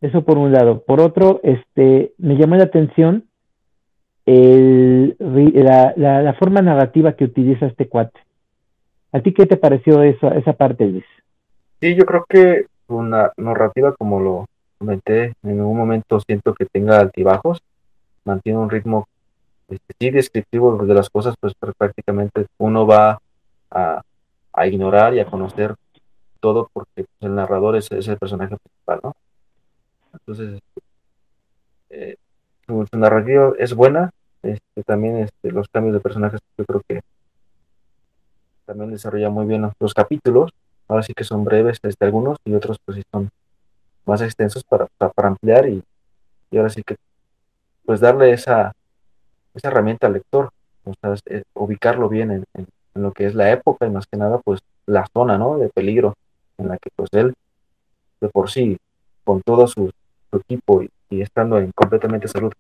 [0.02, 0.84] Eso por un lado.
[0.84, 3.24] Por otro, este, me llamó la atención
[4.28, 8.20] el, la, la, la forma narrativa que utiliza este cuate.
[9.14, 11.06] ¿A ti qué te pareció esa, esa parte, Luis?
[11.80, 14.48] Sí, yo creo que una narrativa, como lo
[14.78, 17.64] comenté, en un momento siento que tenga altibajos,
[18.26, 19.08] mantiene un ritmo
[19.70, 23.20] este, sí descriptivo de las cosas, pues prácticamente uno va
[23.72, 24.02] a,
[24.66, 25.76] ignorar y a conocer
[26.40, 29.16] todo porque pues, el narrador es, el personaje principal, ¿no?
[30.14, 30.60] Entonces,
[31.92, 32.18] eh,
[32.66, 34.12] su, narrativa es buena,
[34.48, 37.02] este, también este, los cambios de personajes yo creo que
[38.66, 40.52] también desarrolla muy bien los, capítulos.
[40.88, 43.30] Ahora sí que son breves desde algunos y otros pues sí son
[44.06, 45.84] más extensos para, para, ampliar y,
[46.52, 46.96] y, ahora sí que
[47.86, 48.74] pues darle esa,
[49.54, 50.50] esa herramienta al lector,
[50.86, 51.16] o sea,
[51.54, 55.38] ubicarlo bien en, lo que es la época y más que nada pues la zona
[55.38, 55.58] ¿no?
[55.58, 56.16] de peligro
[56.58, 57.34] en la que pues él
[58.20, 58.78] de por sí
[59.24, 59.92] con todo su,
[60.32, 62.52] equipo y, estando en completamente salud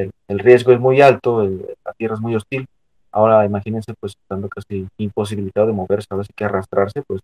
[0.00, 1.42] el, el, riesgo es muy alto,
[1.84, 2.66] la tierra es muy hostil
[3.10, 7.20] Ahora imagínense pues estando casi imposibilitado de moverse, ahora sí que arrastrarse, pues,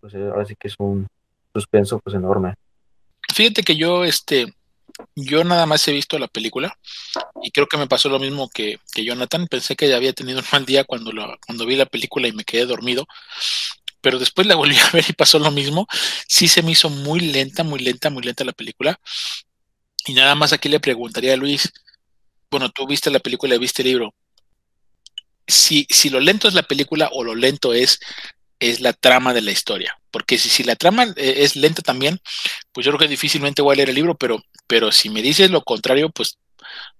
[0.00, 1.06] pues eh, ahora sí que es un
[1.54, 2.54] suspenso pues enorme.
[3.32, 4.52] Fíjate que yo, este,
[5.14, 6.76] yo nada más he visto la película
[7.42, 9.46] y creo que me pasó lo mismo que, que Jonathan.
[9.46, 11.12] Pensé que ya había tenido un mal día cuando,
[11.46, 13.06] cuando vi la película y me quedé dormido,
[14.00, 15.86] pero después la volví a ver y pasó lo mismo.
[16.26, 18.98] Sí se me hizo muy lenta, muy lenta, muy lenta la película.
[20.08, 21.70] Y nada más aquí le preguntaría a Luis,
[22.50, 24.14] bueno, tú viste la película y viste el libro,
[25.46, 28.00] si, si lo lento es la película o lo lento es,
[28.58, 29.98] es la trama de la historia.
[30.10, 32.18] Porque si, si la trama eh, es lenta también,
[32.72, 35.50] pues yo creo que difícilmente voy a leer el libro, pero, pero si me dices
[35.50, 36.38] lo contrario, pues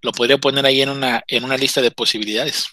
[0.03, 2.67] lo podría poner ahí en una, en una lista de posibilidades.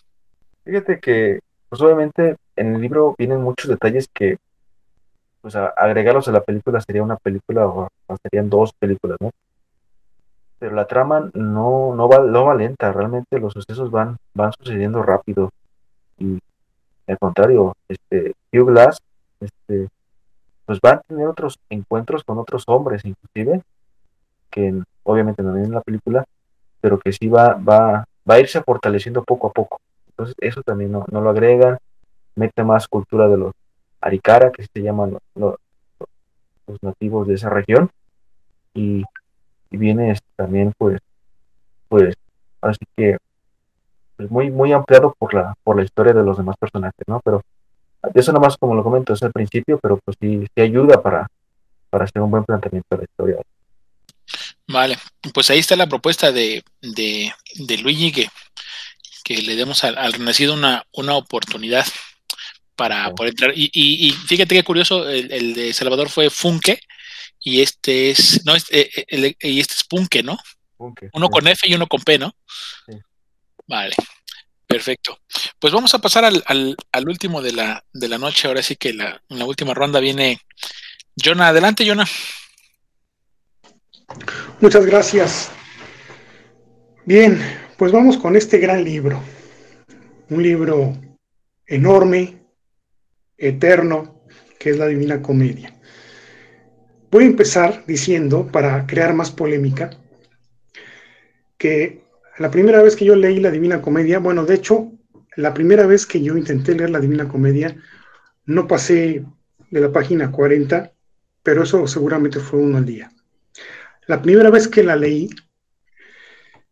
[0.63, 4.37] Fíjate que, pues obviamente en el libro vienen muchos detalles que,
[5.41, 7.87] pues agregarlos a la película sería una película o,
[8.23, 9.31] serían dos películas, ¿no?
[10.65, 15.03] Pero la trama no, no, va, no va lenta, realmente los sucesos van, van sucediendo
[15.03, 15.51] rápido.
[16.17, 16.39] Y
[17.05, 18.97] al contrario, este, Hugh Glass
[19.39, 19.89] este,
[20.65, 23.61] pues va a tener otros encuentros con otros hombres, inclusive,
[24.49, 26.25] que obviamente no ven en la película,
[26.81, 29.79] pero que sí va, va, va a irse fortaleciendo poco a poco.
[30.07, 31.77] Entonces, eso también no, lo agregan,
[32.33, 33.53] mete más cultura de los
[34.01, 35.57] Aricara, que se llaman los,
[36.65, 37.91] los, nativos de esa región,
[38.73, 39.03] y,
[39.71, 40.99] viene este, también, pues,
[41.87, 42.15] pues,
[42.61, 43.17] así que
[44.17, 47.19] pues muy, muy ampliado por la, por la historia de los demás personajes, ¿no?
[47.23, 47.41] Pero
[48.13, 51.27] eso nada más como lo comento, es el principio, pero pues sí, sí ayuda para,
[51.89, 53.37] para hacer un buen planteamiento de la historia.
[54.67, 54.97] Vale,
[55.33, 58.29] pues ahí está la propuesta de, de, de Luigi que,
[59.23, 61.85] que le demos al, al renacido una, una oportunidad
[62.75, 63.53] para poder entrar.
[63.55, 66.79] Y, y, fíjate qué curioso, el, de Salvador fue Funke
[67.45, 68.89] y este es, no, este,
[69.39, 70.35] y este es Punke, ¿no?
[71.13, 72.35] uno con F y uno con P, ¿no?
[73.67, 73.95] Vale,
[74.65, 75.19] perfecto.
[75.59, 76.43] Pues vamos a pasar al,
[76.91, 78.47] al, último de la, de la noche.
[78.47, 80.39] Ahora sí que la, en la última ronda viene
[81.15, 81.49] Jonah.
[81.49, 82.07] Adelante, Jonah.
[84.59, 85.51] Muchas gracias.
[87.05, 87.39] Bien,
[87.77, 89.21] pues vamos con este gran libro.
[90.29, 90.97] Un libro
[91.67, 92.43] enorme,
[93.37, 94.25] eterno,
[94.59, 95.74] que es la Divina Comedia.
[97.11, 99.91] Voy a empezar diciendo, para crear más polémica,
[101.57, 102.03] que
[102.37, 104.91] la primera vez que yo leí la Divina Comedia, bueno, de hecho,
[105.35, 107.75] la primera vez que yo intenté leer la Divina Comedia,
[108.45, 109.25] no pasé
[109.71, 110.91] de la página 40,
[111.43, 113.11] pero eso seguramente fue uno al día.
[114.07, 115.29] La primera vez que la leí,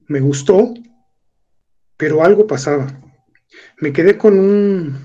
[0.08, 0.74] me gustó,
[1.98, 2.88] pero algo pasaba.
[3.78, 4.98] Me quedé con un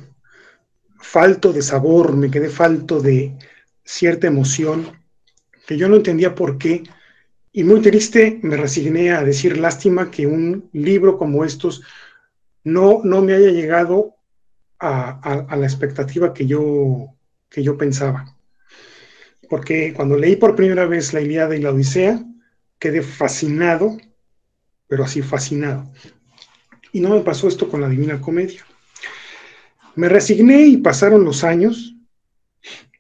[1.01, 3.37] falto de sabor, me quedé falto de
[3.85, 4.98] cierta emoción,
[5.69, 6.83] que yo no entendía por qué.
[7.53, 11.83] Y muy triste me resigné a decir lástima que un libro como estos
[12.65, 14.15] no, no me haya llegado
[14.79, 17.09] a, a la expectativa que yo,
[17.51, 18.39] que yo pensaba
[19.49, 22.23] porque cuando leí por primera vez la Ilíada y la Odisea,
[22.79, 23.97] quedé fascinado,
[24.87, 25.91] pero así fascinado.
[26.93, 28.65] Y no me pasó esto con la Divina Comedia.
[29.95, 31.95] Me resigné y pasaron los años,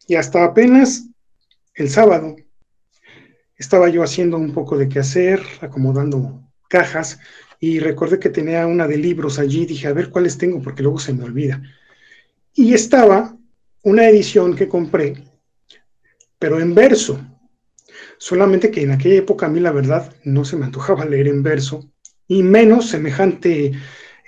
[0.06, 1.06] y hasta apenas
[1.74, 2.36] el sábado
[3.59, 7.18] estaba yo haciendo un poco de quehacer, acomodando cajas,
[7.61, 10.98] y recordé que tenía una de libros allí, dije, a ver cuáles tengo, porque luego
[10.98, 11.61] se me olvida.
[12.54, 13.36] Y estaba
[13.82, 15.28] una edición que compré
[16.38, 17.18] pero en verso.
[18.16, 21.42] Solamente que en aquella época a mí la verdad no se me antojaba leer en
[21.42, 21.90] verso,
[22.26, 23.72] y menos semejante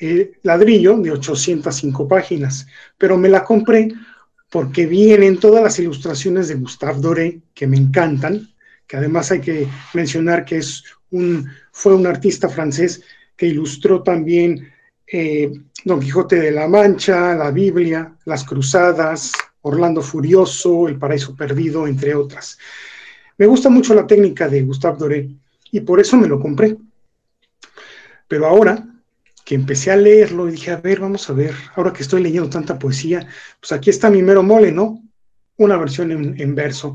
[0.01, 2.67] eh, ladrillo de 805 páginas,
[2.97, 3.93] pero me la compré
[4.49, 8.49] porque vienen todas las ilustraciones de Gustave Doré, que me encantan,
[8.91, 10.83] que además hay que mencionar que es
[11.13, 13.01] un, fue un artista francés
[13.37, 14.69] que ilustró también
[15.07, 15.53] eh,
[15.85, 19.31] Don Quijote de la Mancha, la Biblia, las Cruzadas,
[19.61, 22.59] Orlando Furioso, El Paraíso Perdido, entre otras.
[23.39, 25.29] Me gusta mucho la técnica de Gustave Doré
[25.71, 26.77] y por eso me lo compré.
[28.27, 28.85] Pero ahora
[29.45, 32.51] que empecé a leerlo y dije, a ver, vamos a ver, ahora que estoy leyendo
[32.51, 33.25] tanta poesía,
[33.61, 35.01] pues aquí está mi mero mole, ¿no?
[35.59, 36.95] Una versión en, verso.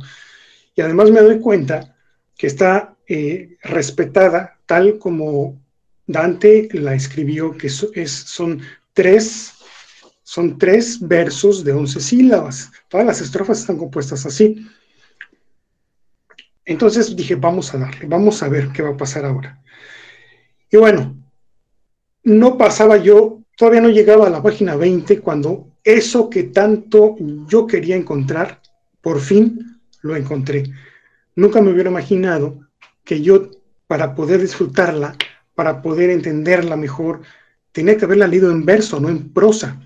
[0.76, 1.96] Y además me doy cuenta
[2.38, 5.62] que está eh, respetada tal como
[6.06, 8.62] Dante la escribió, que es, son
[8.94, 9.54] tres
[10.24, 12.72] son tres versos de once sílabas.
[12.90, 14.68] Todas las estrofas están compuestas así.
[16.66, 19.62] Entonces dije, vamos a darle, vamos a ver qué va a pasar ahora.
[20.72, 21.16] Y bueno,
[22.24, 27.16] no pasaba yo, todavía no llegaba a la página 20 cuando eso que tanto
[27.48, 28.62] yo quería encontrar,
[29.02, 29.75] por fin
[30.06, 30.64] lo encontré.
[31.36, 32.60] Nunca me hubiera imaginado
[33.04, 33.50] que yo,
[33.88, 35.18] para poder disfrutarla,
[35.56, 37.22] para poder entenderla mejor,
[37.72, 39.82] tenía que haberla leído en verso, no en prosa.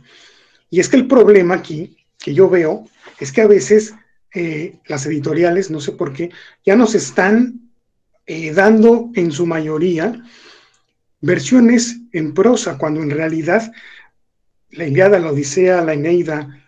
[0.69, 2.85] Y es que el problema aquí que yo veo
[3.19, 3.93] es que a veces
[4.33, 6.31] eh, las editoriales, no sé por qué,
[6.65, 7.71] ya nos están
[8.25, 10.21] eh, dando en su mayoría
[11.21, 13.71] versiones en prosa, cuando en realidad
[14.71, 16.61] la Iliada, la Odisea, la Eneida,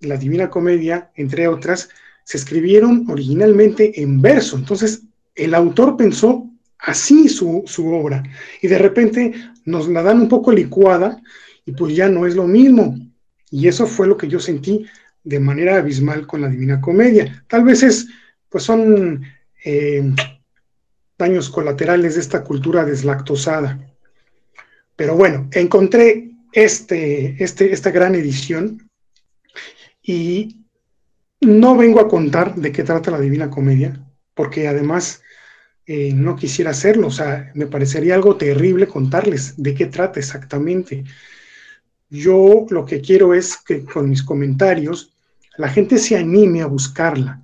[0.00, 1.90] la Divina Comedia, entre otras,
[2.24, 4.56] se escribieron originalmente en verso.
[4.56, 5.02] Entonces,
[5.34, 6.48] el autor pensó
[6.78, 8.22] así su, su obra
[8.60, 9.32] y de repente
[9.64, 11.22] nos la dan un poco licuada
[11.64, 12.96] y pues ya no es lo mismo.
[13.50, 14.86] Y eso fue lo que yo sentí
[15.24, 17.44] de manera abismal con la Divina Comedia.
[17.48, 18.08] Tal vez es,
[18.48, 19.22] pues son
[19.64, 20.12] eh,
[21.18, 23.78] daños colaterales de esta cultura deslactosada.
[24.96, 28.88] Pero bueno, encontré este, este, esta gran edición
[30.02, 30.61] y
[31.42, 34.00] no vengo a contar de qué trata la Divina Comedia,
[34.34, 35.22] porque además
[35.86, 41.04] eh, no quisiera hacerlo, o sea, me parecería algo terrible contarles de qué trata exactamente.
[42.08, 45.12] Yo lo que quiero es que con mis comentarios
[45.56, 47.42] la gente se anime a buscarla,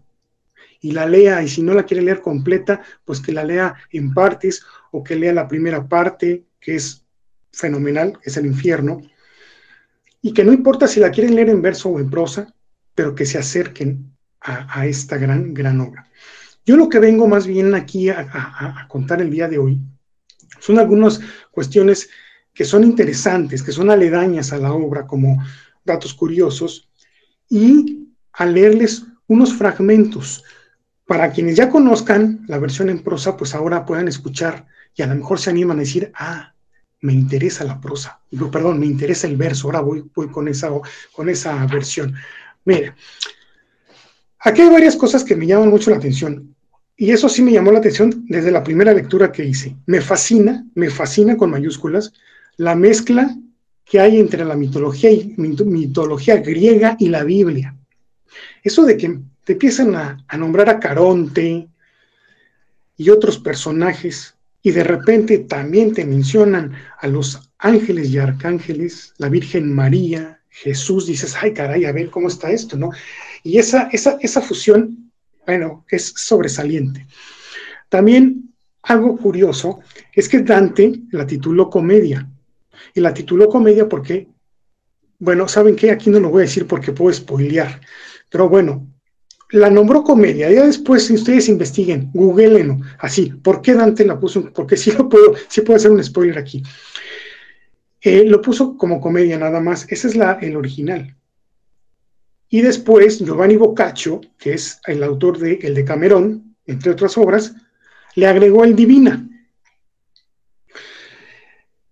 [0.80, 4.14] y la lea, y si no la quiere leer completa, pues que la lea en
[4.14, 7.05] partes o que lea la primera parte, que es
[7.53, 9.03] fenomenal, es el infierno,
[10.22, 12.55] y que no importa si la quieren leer en verso o en prosa,
[12.99, 16.09] pero que se acerquen a, esta gran, gran obra.
[16.66, 19.80] Yo lo que vengo más bien aquí a, a contar el día de hoy
[20.59, 21.20] son algunas
[21.53, 22.11] cuestiones
[22.53, 25.40] que son interesantes, que son aledañas a la obra como
[25.84, 26.88] datos curiosos,
[27.49, 30.42] y a leerles unos fragmentos.
[31.07, 35.14] Para quienes ya conozcan la versión en prosa, pues ahora puedan escuchar y a lo
[35.14, 36.53] mejor se animan a decir, ah,
[37.01, 38.20] me interesa la prosa,
[38.51, 40.68] perdón, me interesa el verso, ahora voy, voy con, esa,
[41.12, 42.16] con esa versión.
[42.69, 42.95] Mira,
[44.41, 46.55] aquí hay varias cosas que me llaman mucho la atención.
[46.99, 49.75] Y eso sí me llamó la atención desde la primera lectura que hice.
[49.87, 52.12] Me fascina, me fascina con mayúsculas,
[52.59, 53.35] la mezcla
[53.87, 57.75] que hay entre la mitología, y, mitología griega y la Biblia.
[58.62, 61.69] Eso de que te empiezan a, a nombrar a Caronte
[62.99, 69.31] y otros personajes, y de repente también te mencionan a los ángeles y arcángeles, la
[69.31, 72.91] Virgen María, Jesús, dices, ay caray, a ver cómo está esto, ¿no?
[73.43, 75.11] Y esa, esa, esa fusión,
[75.47, 77.07] bueno, es sobresaliente.
[77.89, 78.53] También
[78.83, 79.81] algo curioso
[80.13, 82.29] es que Dante la tituló comedia,
[82.95, 84.29] y la tituló comedia porque,
[85.19, 85.91] bueno, ¿saben qué?
[85.91, 87.81] Aquí no lo voy a decir porque puedo spoilear,
[88.31, 88.87] pero bueno,
[89.51, 90.51] la nombró comedia.
[90.51, 94.53] Ya después, si ustedes investiguen, googleenlo, así, ¿por qué Dante la puso?
[94.53, 96.63] Porque sí lo puedo, sí puedo hacer un spoiler aquí.
[98.01, 101.16] Eh, lo puso como comedia nada más, ese es la, el original.
[102.49, 107.55] Y después Giovanni Boccaccio, que es el autor de El de Camerón, entre otras obras,
[108.14, 109.28] le agregó el Divina.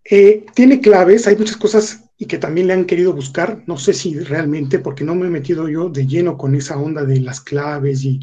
[0.05, 3.93] Eh, tiene claves, hay muchas cosas y que también le han querido buscar, no sé
[3.93, 7.41] si realmente, porque no me he metido yo de lleno con esa onda de las
[7.41, 8.21] claves y,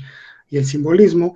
[0.51, 1.35] el simbolismo,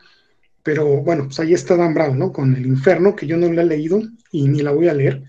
[0.62, 2.32] pero bueno, pues ahí está Dan Brown, ¿no?
[2.32, 4.00] Con el infierno, que yo no la he leído
[4.32, 5.24] y ni la voy a leer,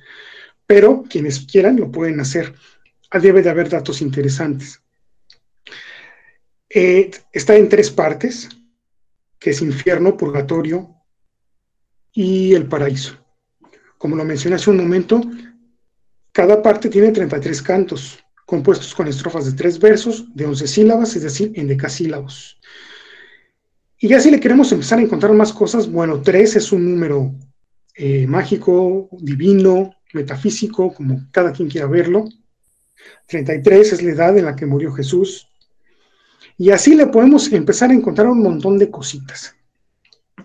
[0.68, 2.54] pero quienes quieran lo pueden hacer.
[3.10, 4.82] Ah, debe de haber datos interesantes.
[6.68, 8.50] Eh, está en tres partes,
[9.38, 10.94] que es infierno, purgatorio
[12.12, 13.16] y el paraíso.
[13.96, 15.22] Como lo mencioné hace un momento,
[16.32, 21.22] cada parte tiene 33 cantos, compuestos con estrofas de tres versos, de 11 sílabas, es
[21.22, 22.60] decir, en decasílabos.
[23.98, 27.32] Y ya si le queremos empezar a encontrar más cosas, bueno, tres es un número
[27.94, 32.28] eh, mágico, divino, metafísico, como cada quien quiera verlo.
[33.26, 35.48] 33 es la edad en la que murió Jesús.
[36.56, 39.54] Y así le podemos empezar a encontrar un montón de cositas.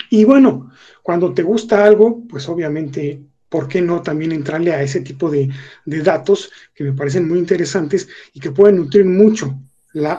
[0.09, 3.21] Y bueno, cuando te gusta algo, pues obviamente
[3.53, 5.47] ¿por qué no también entrarle a ese tipo de,
[5.85, 9.59] datos que me parecen muy interesantes y que pueden nutrir mucho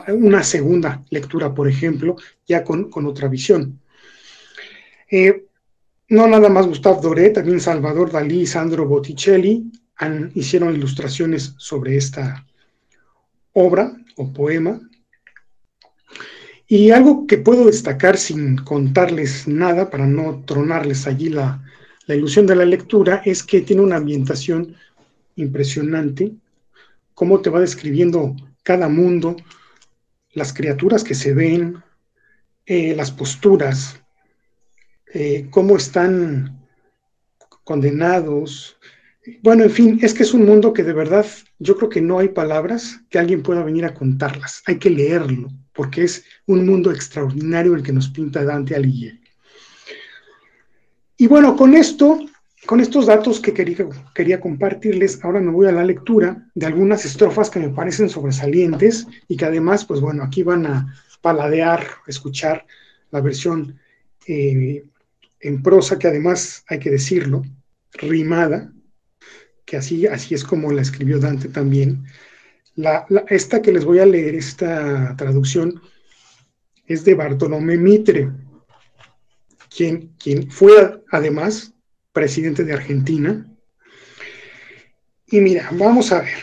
[0.07, 2.15] una segunda lectura, por ejemplo,
[2.47, 3.81] ya con, otra visión?
[5.11, 5.47] Eh,
[6.09, 9.71] no nada más Gustave Doré, también Salvador Dalí y Sandro Botticelli
[10.33, 12.45] hicieron ilustraciones sobre esta
[13.53, 14.79] obra o poema.
[16.67, 21.63] Y algo que puedo destacar sin contarles nada, para no tronarles allí la,
[22.07, 24.75] la ilusión de la lectura es que tiene una ambientación
[25.35, 26.33] impresionante,
[27.13, 29.35] cómo te va describiendo cada mundo,
[30.33, 31.81] las criaturas que se ven,
[32.65, 34.01] eh, las posturas,
[35.17, 36.59] eh, cómo están
[37.63, 38.77] condenados.
[39.41, 41.25] Bueno, en fin, es que es un mundo que de verdad
[41.57, 44.61] yo creo que no hay palabras que alguien pueda venir a contarlas.
[44.65, 49.21] Hay que leerlo, porque es un mundo extraordinario el que nos pinta Dante Alighieri.
[51.15, 52.19] Y bueno, con esto,
[52.65, 57.05] con estos datos que quería, quería compartirles, ahora me voy a la lectura de algunas
[57.05, 62.65] estrofas que me parecen sobresalientes y que además, pues bueno, aquí van a paladear, escuchar
[63.11, 63.79] la versión
[64.27, 64.83] eh,
[65.47, 67.43] en prosa, que además hay que decirlo,
[67.93, 68.73] rimada,
[69.63, 72.05] que así, así es como la escribió Dante también.
[73.29, 75.81] esta que les voy a leer, esta traducción,
[76.87, 78.31] es de Bartolomé Mitre,
[79.69, 81.73] quien, fue además
[82.11, 83.45] presidente de Argentina.
[85.27, 86.39] Y mira, vamos a ver.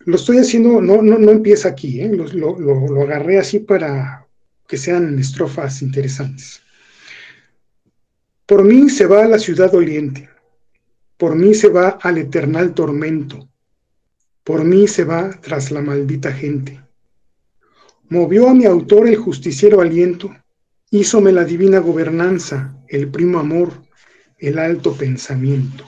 [0.00, 2.10] Lo estoy haciendo, no, no, empieza aquí, ¿eh?
[2.10, 4.26] lo, lo agarré así para
[4.66, 6.62] que sean estrofas interesantes.
[8.50, 10.28] Por mí se va a la ciudad doliente,
[11.16, 13.48] por mí se va al eternal tormento,
[14.42, 16.82] por mí se va tras la maldita gente.
[18.08, 20.34] Movió a mi autor el justiciero aliento,
[20.90, 23.84] Hízome la divina gobernanza, el primo amor,
[24.36, 25.86] el alto pensamiento.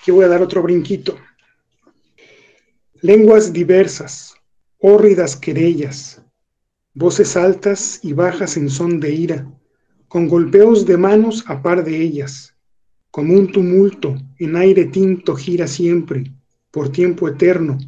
[0.00, 1.16] Aquí voy a dar otro brinquito.
[3.00, 4.34] Lenguas diversas,
[4.78, 6.20] hórridas querellas,
[6.94, 9.55] voces altas y bajas en son de ira,
[10.08, 12.54] con golpeos de manos a par de ellas,
[13.10, 16.32] como un tumulto en aire tinto gira siempre,
[16.70, 17.78] por tiempo eterno,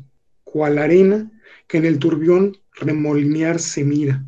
[0.43, 1.31] cual arena
[1.67, 4.25] que en el turbión remolinear se mira.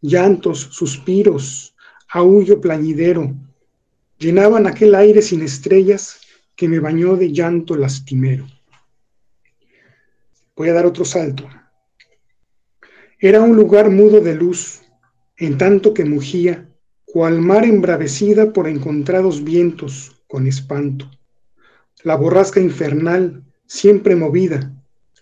[0.00, 1.74] Llantos, suspiros,
[2.08, 3.34] aullo plañidero,
[4.18, 6.20] llenaban aquel aire sin estrellas
[6.54, 8.46] que me bañó de llanto lastimero.
[10.56, 11.48] Voy a dar otro salto.
[13.18, 14.82] Era un lugar mudo de luz,
[15.36, 16.69] en tanto que mugía,
[17.12, 21.10] cual mar embravecida por encontrados vientos, con espanto.
[22.04, 24.72] La borrasca infernal, siempre movida,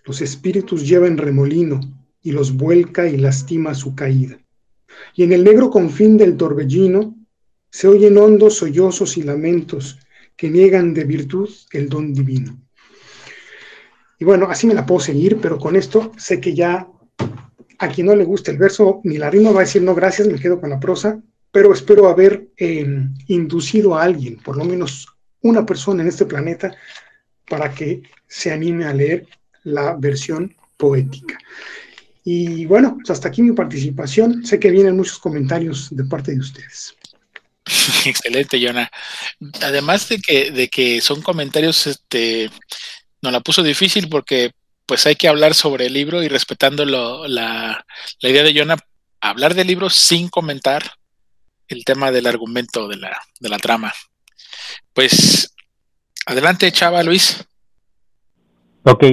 [0.05, 1.79] los espíritus lleva en remolino
[2.21, 4.39] y los vuelca y lastima su caída.
[5.15, 7.15] Y en el negro confín del torbellino
[7.71, 9.99] se oyen hondos sollozos y lamentos
[10.35, 12.59] que niegan de virtud el don divino.
[14.19, 16.87] Y bueno, así me la puedo seguir, pero con esto sé que ya
[17.79, 20.27] a quien no le guste el verso ni la rima va a decir no gracias,
[20.27, 21.21] me quedo con la prosa,
[21.51, 22.85] pero espero haber eh,
[23.27, 25.07] inducido a alguien, por lo menos
[25.41, 26.75] una persona en este planeta,
[27.47, 29.27] para que se anime a leer
[29.63, 31.37] la versión poética.
[32.23, 34.45] Y bueno, pues hasta aquí mi participación.
[34.45, 36.95] Sé que vienen muchos comentarios de parte de ustedes.
[38.05, 38.89] Excelente, Jonah.
[39.61, 42.49] Además de que, de que son comentarios, este,
[43.21, 44.51] nos la puso difícil porque
[44.85, 48.77] pues hay que hablar sobre el libro y respetando la, la, idea de Jonah,
[49.21, 50.83] hablar del libro sin comentar
[51.69, 53.91] el tema del argumento de la, de la trama.
[54.93, 55.55] Pues
[56.25, 57.47] adelante, Chava Luis.
[58.83, 59.03] Ok,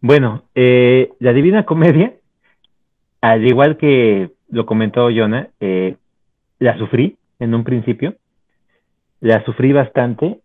[0.00, 2.12] bueno, eh, la Divina Comedia,
[3.20, 5.96] al igual que lo comentó Jonah, eh,
[6.58, 8.14] la sufrí en un principio,
[9.20, 10.40] la sufrí bastante.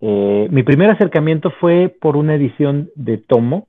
[0.00, 3.68] Eh, mi primer acercamiento fue por una edición de tomo.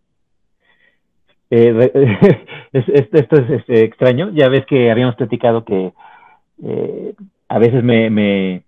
[1.51, 5.93] esto es, este, extraño, ya ves que habíamos platicado que
[7.47, 8.63] a veces me, me,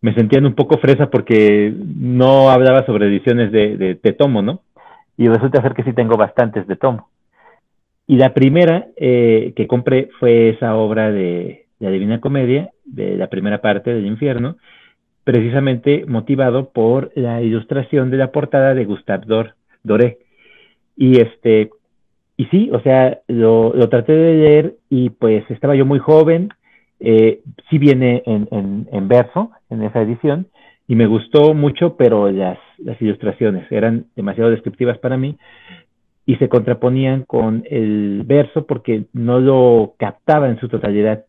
[0.00, 4.62] me, sentían un poco fresa porque no hablaba sobre ediciones de tomo, ¿no?
[5.16, 7.08] y resulta ser que sí tengo bastantes de tomo.
[8.06, 13.28] Y la primera eh, que compré fue esa obra de la Divina Comedia, de la
[13.28, 14.56] primera parte del infierno,
[15.24, 19.52] precisamente motivado por la ilustración de la portada de Gustave
[19.82, 20.18] Doré.
[20.96, 21.70] Y este,
[22.36, 26.48] y sí, o sea, lo, traté de leer y pues estaba yo muy joven,
[27.04, 30.46] eh, sí viene en, verso en esa edición,
[30.86, 32.58] y me gustó mucho, pero las,
[33.00, 35.36] ilustraciones eran demasiado descriptivas para mí
[36.26, 41.24] y se contraponían con el verso porque no lo captaba en su totalidad.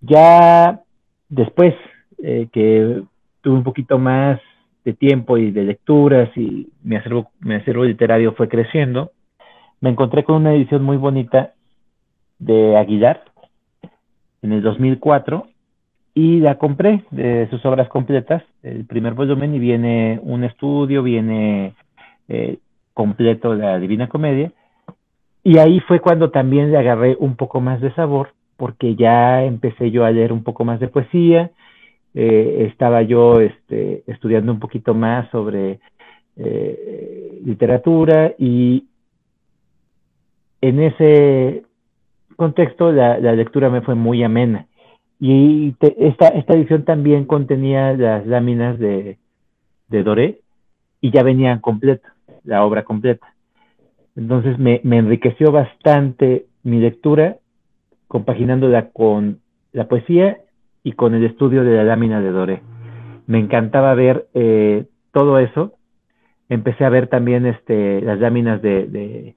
[0.00, 0.80] Ya
[1.28, 1.74] después
[2.22, 3.02] eh, que
[3.42, 4.40] tuve un poquito más
[4.84, 9.12] de tiempo y de lecturas y mi acervo literario fue creciendo,
[9.80, 11.52] me encontré con una edición muy bonita
[12.38, 13.31] de Aguilar
[14.42, 15.46] en el 2004
[16.14, 21.74] y la compré de sus obras completas, el primer volumen, y viene un estudio, viene
[22.28, 22.58] eh,
[22.92, 24.52] completo la Divina Comedia.
[25.42, 29.90] Y ahí fue cuando también le agarré un poco más de sabor, porque ya empecé
[29.90, 31.50] yo a leer un poco más de poesía,
[32.14, 35.80] eh, estaba yo este, estudiando un poquito más sobre
[36.36, 38.84] eh, literatura y
[40.60, 41.64] en ese
[42.42, 44.66] contexto la lectura me fue muy amena
[45.24, 49.18] y esta, esta edición también contenía las láminas de,
[49.86, 50.40] de Doré
[51.00, 53.32] y ya venían completa, la obra completa.
[54.16, 57.36] Entonces me, me enriqueció bastante mi lectura,
[58.08, 59.38] compaginándola con
[59.70, 60.38] la poesía
[60.82, 62.62] y con el estudio de la lámina de Doré.
[63.28, 65.74] Me encantaba ver eh, todo eso.
[66.48, 69.36] Empecé a ver también este, las láminas de,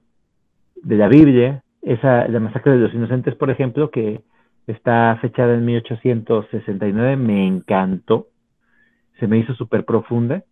[0.82, 4.20] de la Biblia, esa, la masacre de los inocentes, por ejemplo, que
[4.66, 8.26] está fechada en 1869, me encantó,
[9.20, 10.42] se me hizo súper profunda.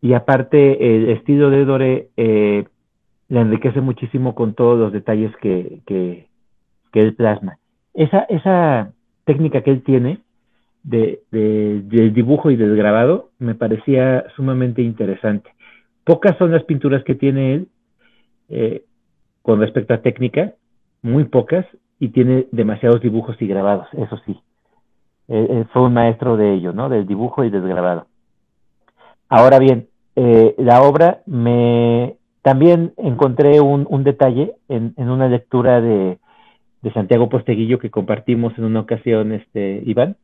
[0.00, 2.64] Y aparte, el estilo de Dore eh,
[3.28, 6.26] le enriquece muchísimo con todos los detalles que, que,
[6.94, 7.58] él plasma.
[7.92, 8.92] Esa, esa
[9.26, 10.20] técnica que él tiene
[10.82, 15.50] de, del dibujo y del grabado me parecía sumamente interesante.
[16.04, 17.68] Pocas son las pinturas que tiene él
[18.48, 18.84] eh,
[19.46, 20.54] con respecto a técnica,
[21.02, 21.64] muy pocas,
[22.00, 24.36] y tiene demasiados dibujos y grabados, eso sí.
[25.72, 26.88] fue un maestro de ello, ¿no?
[26.88, 28.08] Del dibujo y del grabado.
[29.28, 29.86] Ahora bien,
[30.16, 36.18] eh, la obra me también encontré un, detalle en, una lectura de,
[36.92, 40.16] Santiago Posteguillo que compartimos en una ocasión, este, Iván,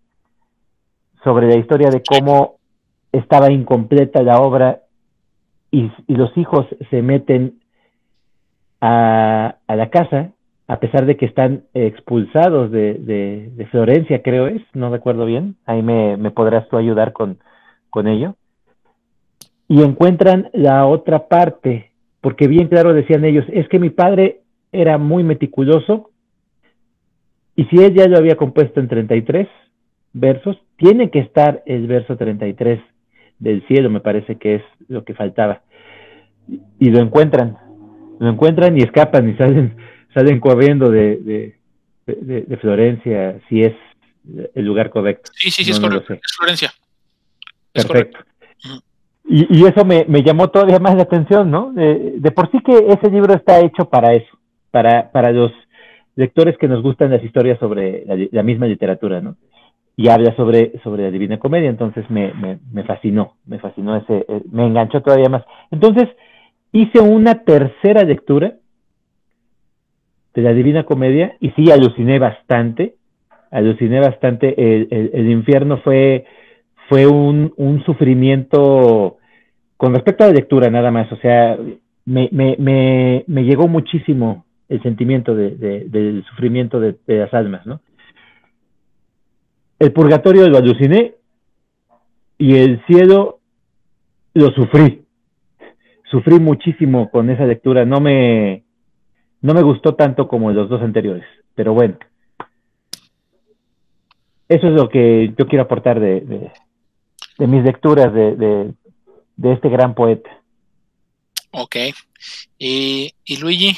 [1.22, 2.56] sobre la historia de cómo
[3.12, 4.80] estaba incompleta la obra
[5.70, 7.61] y los hijos se meten
[8.82, 10.32] a, la casa
[10.66, 16.16] a pesar de que están expulsados de, Florencia, creo es, no recuerdo bien, ahí me,
[16.16, 17.38] me podrás tú ayudar con,
[17.90, 18.36] con ello,
[19.68, 24.40] y encuentran la otra parte, porque bien claro decían ellos, es que mi padre
[24.72, 26.10] era muy meticuloso,
[27.54, 29.48] y si él ya lo había compuesto en 33
[30.12, 32.80] versos, tiene que estar el verso 33
[33.38, 35.62] del cielo, me parece que es lo que faltaba.
[36.78, 37.56] Y lo encuentran,
[38.18, 39.76] lo encuentran y escapan y salen,
[40.14, 41.56] salen corriendo de,
[42.06, 43.74] de, Florencia, si es
[44.54, 45.30] el lugar correcto.
[45.34, 46.72] Sí, sí, sí, es correcto, es Florencia.
[47.72, 48.18] Perfecto.
[49.24, 51.72] Y, y, eso me, me, llamó todavía más la atención, ¿no?
[51.72, 54.38] De, por sí que ese libro está hecho para eso,
[54.70, 55.52] para, para los
[56.16, 59.36] lectores que nos gustan las historias sobre la, misma literatura, ¿no?
[59.96, 64.24] Y habla sobre, sobre la Divina Comedia, entonces me, me, me fascinó, me fascinó ese,
[64.28, 65.44] eh, me enganchó todavía más.
[65.70, 66.08] Entonces,
[66.72, 68.54] hice una tercera lectura
[70.34, 72.96] de la Divina Comedia y sí, aluciné bastante,
[73.50, 76.24] aluciné bastante, el, infierno fue,
[76.88, 79.18] fue un, un, sufrimiento
[79.76, 81.58] con respecto a la lectura nada más, o sea,
[82.06, 87.80] me, me, me, me llegó muchísimo el sentimiento de, del sufrimiento de, las almas, ¿no?
[89.78, 91.14] El purgatorio lo aluciné
[92.38, 93.40] y el cielo
[94.32, 95.01] lo sufrí.
[96.12, 98.64] Sufrí muchísimo con esa lectura, no me,
[99.40, 101.24] no me gustó tanto como los dos anteriores,
[101.54, 101.96] pero bueno.
[104.46, 106.52] Eso es lo que yo quiero aportar de,
[107.38, 108.74] de mis lecturas de,
[109.42, 110.28] este gran poeta.
[111.50, 111.76] Ok.
[112.58, 113.74] ¿Y, y Luigi?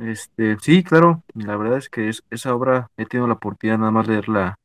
[0.00, 3.90] Este, sí, claro, la verdad es que es, esa obra he tenido la oportunidad nada
[3.90, 4.60] más de leer la,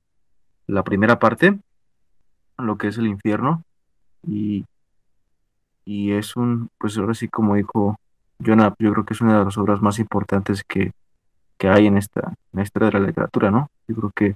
[0.67, 1.57] la primera parte,
[2.59, 3.63] lo que es el infierno,
[4.27, 4.63] y,
[5.85, 7.99] y es un, pues ahora sí como dijo
[8.43, 10.91] Jonah, yo creo que es una de las obras más importantes que,
[11.57, 13.69] que hay en esta, en esta de la literatura, ¿no?
[13.87, 14.35] Yo creo que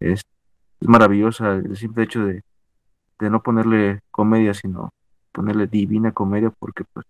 [0.00, 0.22] es,
[0.80, 2.42] es maravillosa el simple hecho de,
[3.18, 4.90] de no ponerle comedia, sino
[5.32, 7.06] ponerle divina comedia, porque pues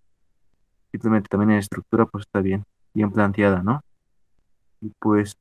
[0.91, 2.65] simplemente también en estructura pues está bien
[2.95, 3.83] bien planteada, ¿no?
[4.81, 5.37] Y pues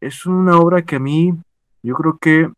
[0.00, 1.34] es una obra que a mí,
[1.82, 2.50] yo creo que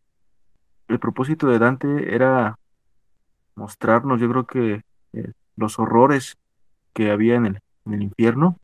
[0.88, 2.57] el propósito de Dante era
[3.58, 4.82] mostrarnos, yo creo que
[5.12, 6.36] eh, los horrores
[6.94, 8.56] que había en el, en el infierno,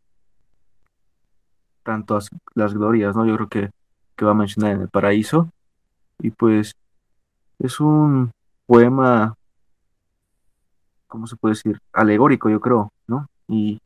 [1.83, 2.19] tanto
[2.55, 3.27] las glorias, ¿no?
[3.27, 3.71] Yo creo que,
[4.17, 5.51] que va a mencionar en el paraíso.
[6.19, 6.75] Y pues
[7.59, 8.31] es un
[8.67, 9.35] poema,
[11.09, 11.79] ¿cómo se puede decir?
[11.93, 13.27] Alegórico, yo creo, ¿no?
[13.49, 13.81] Y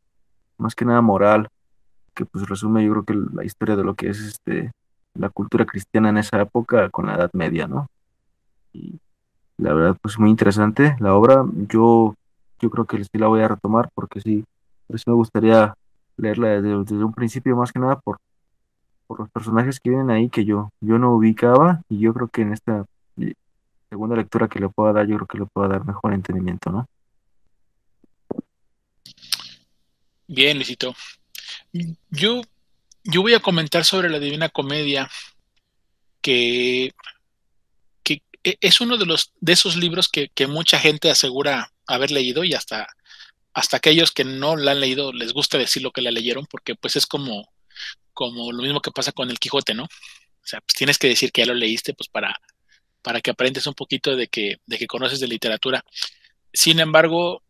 [0.57, 1.49] más que nada moral,
[2.13, 4.71] que pues resume yo creo que la historia de lo que es este
[5.15, 7.87] la cultura cristiana en esa época con la Edad Media, ¿no?
[8.73, 8.99] Y
[9.59, 11.43] la verdad, pues muy interesante la obra.
[11.67, 12.15] Yo,
[12.59, 14.45] yo creo que sí la voy a retomar porque sí,
[14.87, 15.73] pues me gustaría
[16.17, 18.19] leerla desde, un principio más que nada por,
[19.07, 22.41] por los personajes que vienen ahí que yo, yo no ubicaba y yo creo que
[22.41, 22.85] en esta
[23.89, 26.87] segunda lectura que le pueda dar, yo creo que le pueda dar mejor entendimiento, ¿no?
[30.27, 30.93] Bien, Luisito.
[32.11, 32.41] Yo,
[33.03, 35.09] yo voy a comentar sobre la Divina Comedia,
[36.21, 36.91] que,
[38.61, 42.87] es uno de, los, de esos libros que, mucha gente asegura haber leído y hasta,
[43.53, 46.75] hasta aquellos que no la han leído les gusta decir lo que la leyeron, porque
[46.75, 47.49] pues es como,
[48.13, 49.83] como lo mismo que pasa con el Quijote, ¿no?
[49.83, 52.35] O sea, pues tienes que decir que ya lo leíste, pues para,
[53.01, 55.83] para que aprendes un poquito de que, de que conoces de literatura.
[56.53, 57.43] Sin embargo,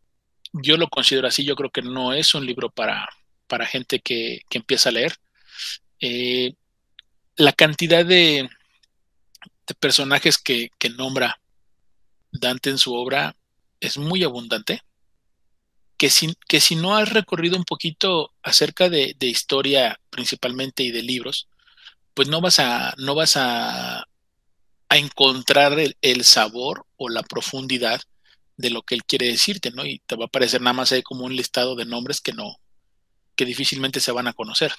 [0.53, 3.07] yo lo considero así, yo creo que no es un libro para,
[3.47, 5.15] para gente que, empieza a leer.
[5.99, 6.53] Eh,
[7.35, 8.49] la cantidad de,
[9.69, 11.39] de personajes que, nombra
[12.31, 13.35] Dante en su obra
[13.79, 14.81] es muy abundante.
[15.97, 21.03] Que si, que si no has recorrido un poquito acerca de, historia principalmente y de
[21.03, 21.47] libros,
[22.13, 23.99] pues no vas a, no vas a,
[24.89, 28.01] a encontrar el, sabor o la profundidad
[28.57, 29.85] de lo que él quiere decirte, ¿no?
[29.85, 32.59] Y te va a aparecer nada más ahí como un listado de nombres que no,
[33.35, 34.73] que difícilmente se van a conocer.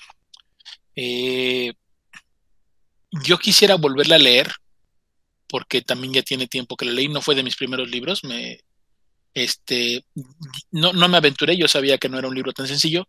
[0.97, 1.73] Eh,
[3.11, 4.53] yo quisiera volverla a leer,
[5.51, 8.61] porque también ya tiene tiempo que la leí, no fue de mis primeros libros, me,
[9.35, 10.05] este,
[10.71, 13.07] no, no me aventuré, yo sabía que no era un libro tan sencillo,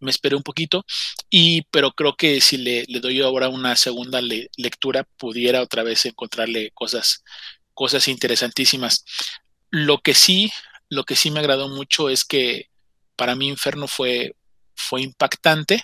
[0.00, 0.84] me esperé un poquito,
[1.30, 6.70] y, pero creo que si le, doy ahora una segunda lectura, pudiera otra vez encontrarle
[6.72, 7.22] cosas,
[7.74, 9.04] cosas interesantísimas.
[9.70, 10.50] Lo que sí,
[10.88, 12.68] lo que sí me agradó mucho es que
[13.16, 14.34] para mí Inferno fue,
[14.74, 15.82] fue impactante.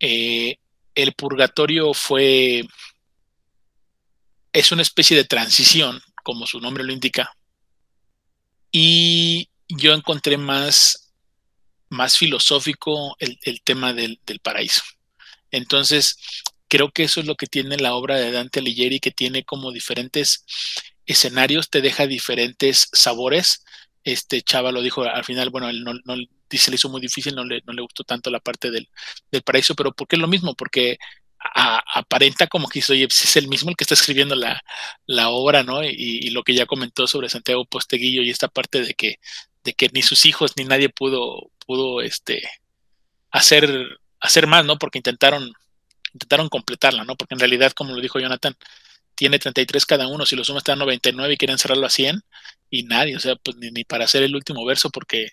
[0.00, 0.56] Eh,
[0.94, 2.64] el purgatorio fue.
[4.56, 7.36] Es una especie de transición, como su nombre lo indica.
[8.72, 11.12] Y yo encontré más
[11.88, 14.82] más filosófico el, tema del, del, paraíso.
[15.50, 16.16] Entonces,
[16.68, 19.72] creo que eso es lo que tiene la obra de Dante Alighieri, que tiene como
[19.72, 20.44] diferentes
[21.04, 23.62] escenarios, te deja diferentes sabores.
[24.04, 26.16] Este Chava lo dijo al final, bueno, él no, no
[26.50, 28.88] se le hizo muy difícil, no le, no le gustó tanto la parte del,
[29.30, 30.54] del paraíso, pero ¿por qué es lo mismo?
[30.54, 30.98] Porque
[31.54, 34.62] aparenta como que oye, es el mismo el que está escribiendo la,
[35.06, 35.82] la obra, ¿no?
[35.84, 39.16] Y, lo que ya comentó sobre Santiago Posteguillo y esta parte de que,
[39.64, 42.42] de que ni sus hijos ni nadie pudo, pudo este,
[43.30, 44.78] hacer, hacer más, ¿no?
[44.78, 45.52] Porque intentaron,
[46.12, 47.16] intentaron completarla, ¿no?
[47.16, 48.56] Porque en realidad, como lo dijo Jonathan,
[49.14, 52.22] tiene 33 cada uno, si lo sumas está a 99 y quieren cerrarlo a 100,
[52.70, 55.30] y nadie, o sea, pues ni, para hacer el último verso, porque,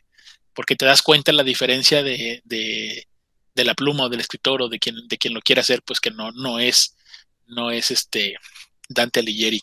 [0.53, 2.41] porque te das cuenta la diferencia de,
[3.55, 5.99] de, la pluma o del escritor o de quien, de quien lo quiera hacer, pues
[5.99, 6.95] que no, no es,
[7.47, 8.35] no es este
[8.89, 9.61] Dante Alighieri.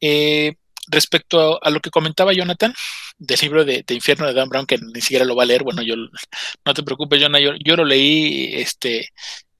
[0.00, 0.54] Eh,
[0.90, 2.74] respecto a, lo que comentaba Jonathan
[3.18, 5.82] del libro de, Infierno de Dan Brown, que ni siquiera lo va a leer, bueno,
[5.82, 9.08] yo no te preocupes, Jonathan, yo, lo leí, este,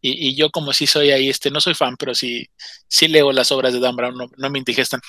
[0.01, 2.49] y, yo como si soy ahí, este, no soy fan, pero sí,
[2.89, 5.01] sí leo las obras de Dan Brown, no, me indigestan.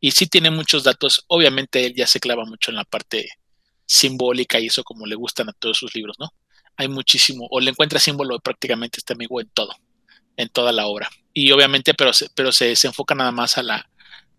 [0.00, 3.28] Y sí tiene muchos datos, obviamente él ya se clava mucho en la parte
[3.86, 6.30] simbólica y eso como le gustan a todos sus libros, ¿no?
[6.76, 9.74] Hay muchísimo, o le encuentra símbolo prácticamente este amigo en todo,
[10.36, 11.08] en toda la obra.
[11.32, 13.88] Y obviamente, pero, pero se, se enfoca nada más a la,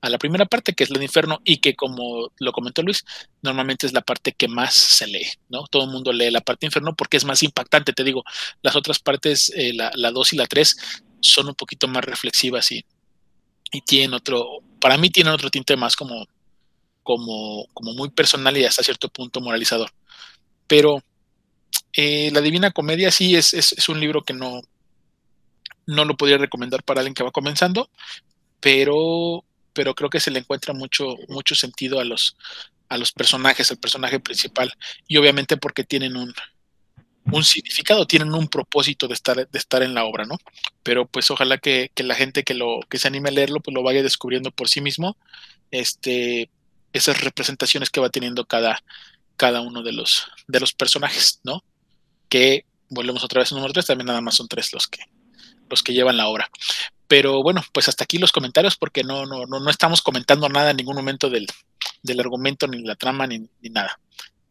[0.06, 3.04] a la primera parte, que es de infierno, y que como lo comentó Luis,
[3.42, 5.66] normalmente es la parte que más se lee, ¿no?
[5.68, 8.24] Todo el mundo lee la parte de porque es más impactante, te digo,
[8.62, 10.78] las otras partes, eh, la, 2 y la 3,
[11.22, 12.86] son un poquito más reflexivas y,
[13.72, 16.28] y tienen otro, para mí tienen otro tinte más como,
[17.02, 19.92] como, como muy personal y hasta cierto punto moralizador.
[20.68, 21.02] Pero
[21.94, 24.62] eh, La Divina Comedia sí es, un libro que no,
[25.86, 27.90] no lo podría recomendar para alguien que va comenzando,
[28.60, 29.44] pero
[29.76, 32.38] pero creo que se le encuentra mucho, mucho sentido a los,
[32.88, 34.72] a los personajes, al personaje principal,
[35.06, 36.34] y obviamente porque tienen un,
[37.32, 40.38] un significado, tienen un propósito de estar, de estar en la obra, ¿no?
[40.82, 43.76] Pero pues ojalá que, que, la gente que lo, que se anime a leerlo, pues
[43.76, 45.18] lo vaya descubriendo por sí mismo,
[45.72, 46.50] este,
[46.94, 48.82] esas representaciones que va teniendo cada,
[49.38, 51.64] cada uno de los, de los personajes, ¿no?
[52.30, 55.00] Que volvemos otra vez al número tres, también nada más son tres los que,
[55.70, 56.50] los que llevan la obra.
[57.08, 60.72] Pero bueno, pues hasta aquí los comentarios porque no, no, no, no estamos comentando nada
[60.72, 61.48] en ningún momento del,
[62.02, 64.00] del argumento, ni la trama, ni, ni nada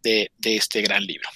[0.02, 1.28] de, de, este gran libro.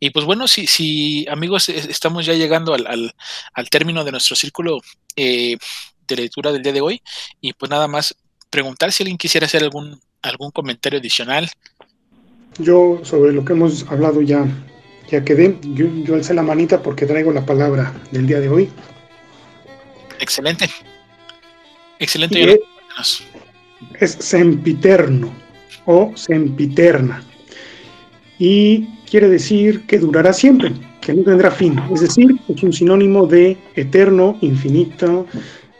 [0.00, 3.14] Y pues bueno, si, si amigos, estamos ya llegando al, al,
[3.52, 4.80] al término de nuestro círculo
[5.16, 5.56] eh,
[6.06, 7.02] de lectura del día de hoy.
[7.40, 8.16] Y pues nada más
[8.50, 11.50] preguntar si alguien quisiera hacer algún, algún comentario adicional.
[12.58, 14.46] Yo sobre lo que hemos hablado ya,
[15.08, 15.58] ya quedé.
[15.74, 18.70] Yo, yo alcé la manita porque traigo la palabra del día de hoy.
[20.18, 20.68] Excelente.
[21.98, 22.60] Excelente.
[23.98, 25.32] Es, sempiterno
[25.86, 27.22] o sempiterna.
[28.38, 31.78] Y quiere decir que durará siempre, que no tendrá fin.
[31.92, 35.26] Es decir, es un sinónimo de eterno, infinito,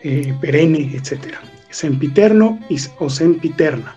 [0.03, 1.37] eh, perenne, etc.
[1.71, 2.59] Sempiterno
[2.99, 3.97] o sempiterna.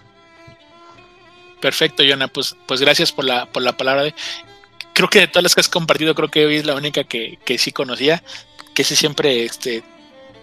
[1.63, 2.27] Perfecto, Yona.
[2.27, 4.03] Pues, pues gracias por la, por la palabra.
[4.03, 4.13] De,
[4.91, 7.39] creo que de todas las que has compartido, creo que hoy es la única que,
[7.45, 8.21] que sí conocía.
[8.73, 9.81] Que sí siempre este,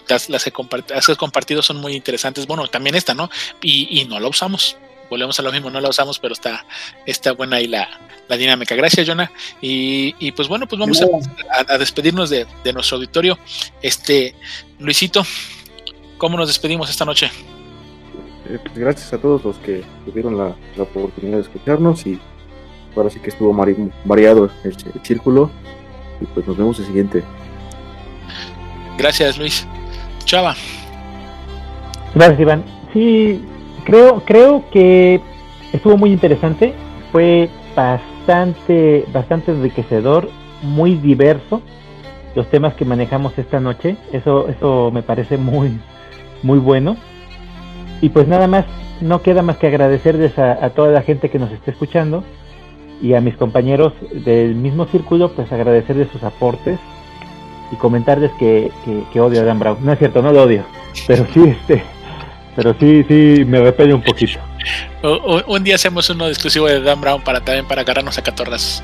[0.09, 0.53] las, que
[0.95, 2.47] has compartido son muy interesantes.
[2.47, 3.29] Bueno, también esta, ¿no?
[3.61, 4.79] Y, no la usamos.
[5.11, 6.65] Volvemos a lo mismo, no la usamos, pero está,
[7.05, 7.87] está buena ahí la,
[8.27, 8.75] la dinámica.
[8.75, 9.31] Gracias, Jonah.
[9.61, 11.03] Y, pues bueno, pues vamos
[11.69, 13.39] a, despedirnos de, nuestro auditorio.
[13.83, 14.35] Este,
[14.79, 15.27] Luisito,
[16.17, 17.31] ¿cómo nos despedimos esta noche?
[18.51, 22.18] Eh, pues gracias a todos los que tuvieron la, oportunidad de escucharnos y
[22.97, 23.55] ahora sí que estuvo
[24.05, 25.51] variado el, el círculo
[26.20, 27.22] y pues nos vemos el siguiente.
[28.98, 29.66] Gracias, Luis.
[30.24, 30.55] Chava.
[32.14, 32.64] Gracias, Iván.
[32.93, 33.40] Sí,
[33.85, 35.20] creo, creo que
[35.72, 36.74] estuvo muy interesante.
[37.12, 40.28] Fue bastante, bastante enriquecedor,
[40.62, 41.62] muy diverso
[42.35, 43.97] los temas que manejamos esta noche.
[44.12, 45.78] Eso, eso me parece muy,
[46.43, 46.97] muy bueno.
[48.01, 48.64] Y pues nada más,
[49.01, 52.24] no queda más que agradecerles a, a, toda la gente que nos esté escuchando
[53.02, 56.78] y a mis compañeros del mismo círculo, pues agradecerles sus aportes
[57.72, 58.70] y comentarles que,
[59.12, 59.78] que, odio a Dan Brown.
[59.81, 60.64] No es cierto, no lo odio,
[61.06, 61.82] pero sí, este,
[62.56, 64.39] pero sí, sí, me repele un poquito.
[65.47, 68.82] un día hacemos uno exclusivo de Dan Brown para también para agarrarnos a catorras.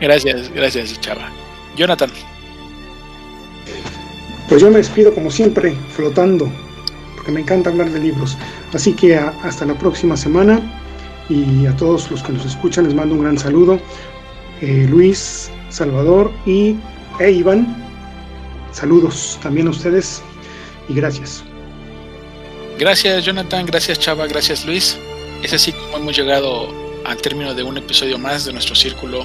[0.00, 1.28] Gracias, gracias, Chava.
[1.76, 2.10] Jonathan.
[4.48, 6.50] Pues yo me despido como siempre, flotando,
[7.24, 8.36] porque me encanta hablar de libros.
[8.74, 10.60] Así que hasta la próxima semana
[11.30, 13.80] y a todos los que nos escuchan les mando un gran saludo.
[14.60, 16.76] Eh, Luis, Salvador y
[17.18, 17.82] e Iván,
[18.72, 20.22] saludos también a ustedes
[20.90, 21.42] y gracias.
[22.78, 24.98] Gracias Jonathan, gracias Chava, gracias Luis.
[25.42, 26.68] Es así como hemos llegado
[27.06, 29.24] al término de un episodio más de nuestro círculo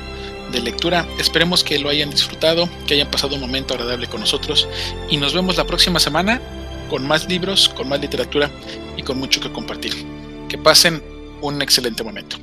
[0.53, 1.05] de lectura.
[1.19, 4.69] Esperemos que lo hayan disfrutado, que hayan pasado un momento agradable con nosotros
[5.09, 6.41] y nos vemos la próxima semana
[6.89, 8.49] con más libros, con más literatura
[8.97, 9.93] y con mucho que compartir.
[10.49, 11.01] Que pasen
[11.41, 12.37] un excelente momento.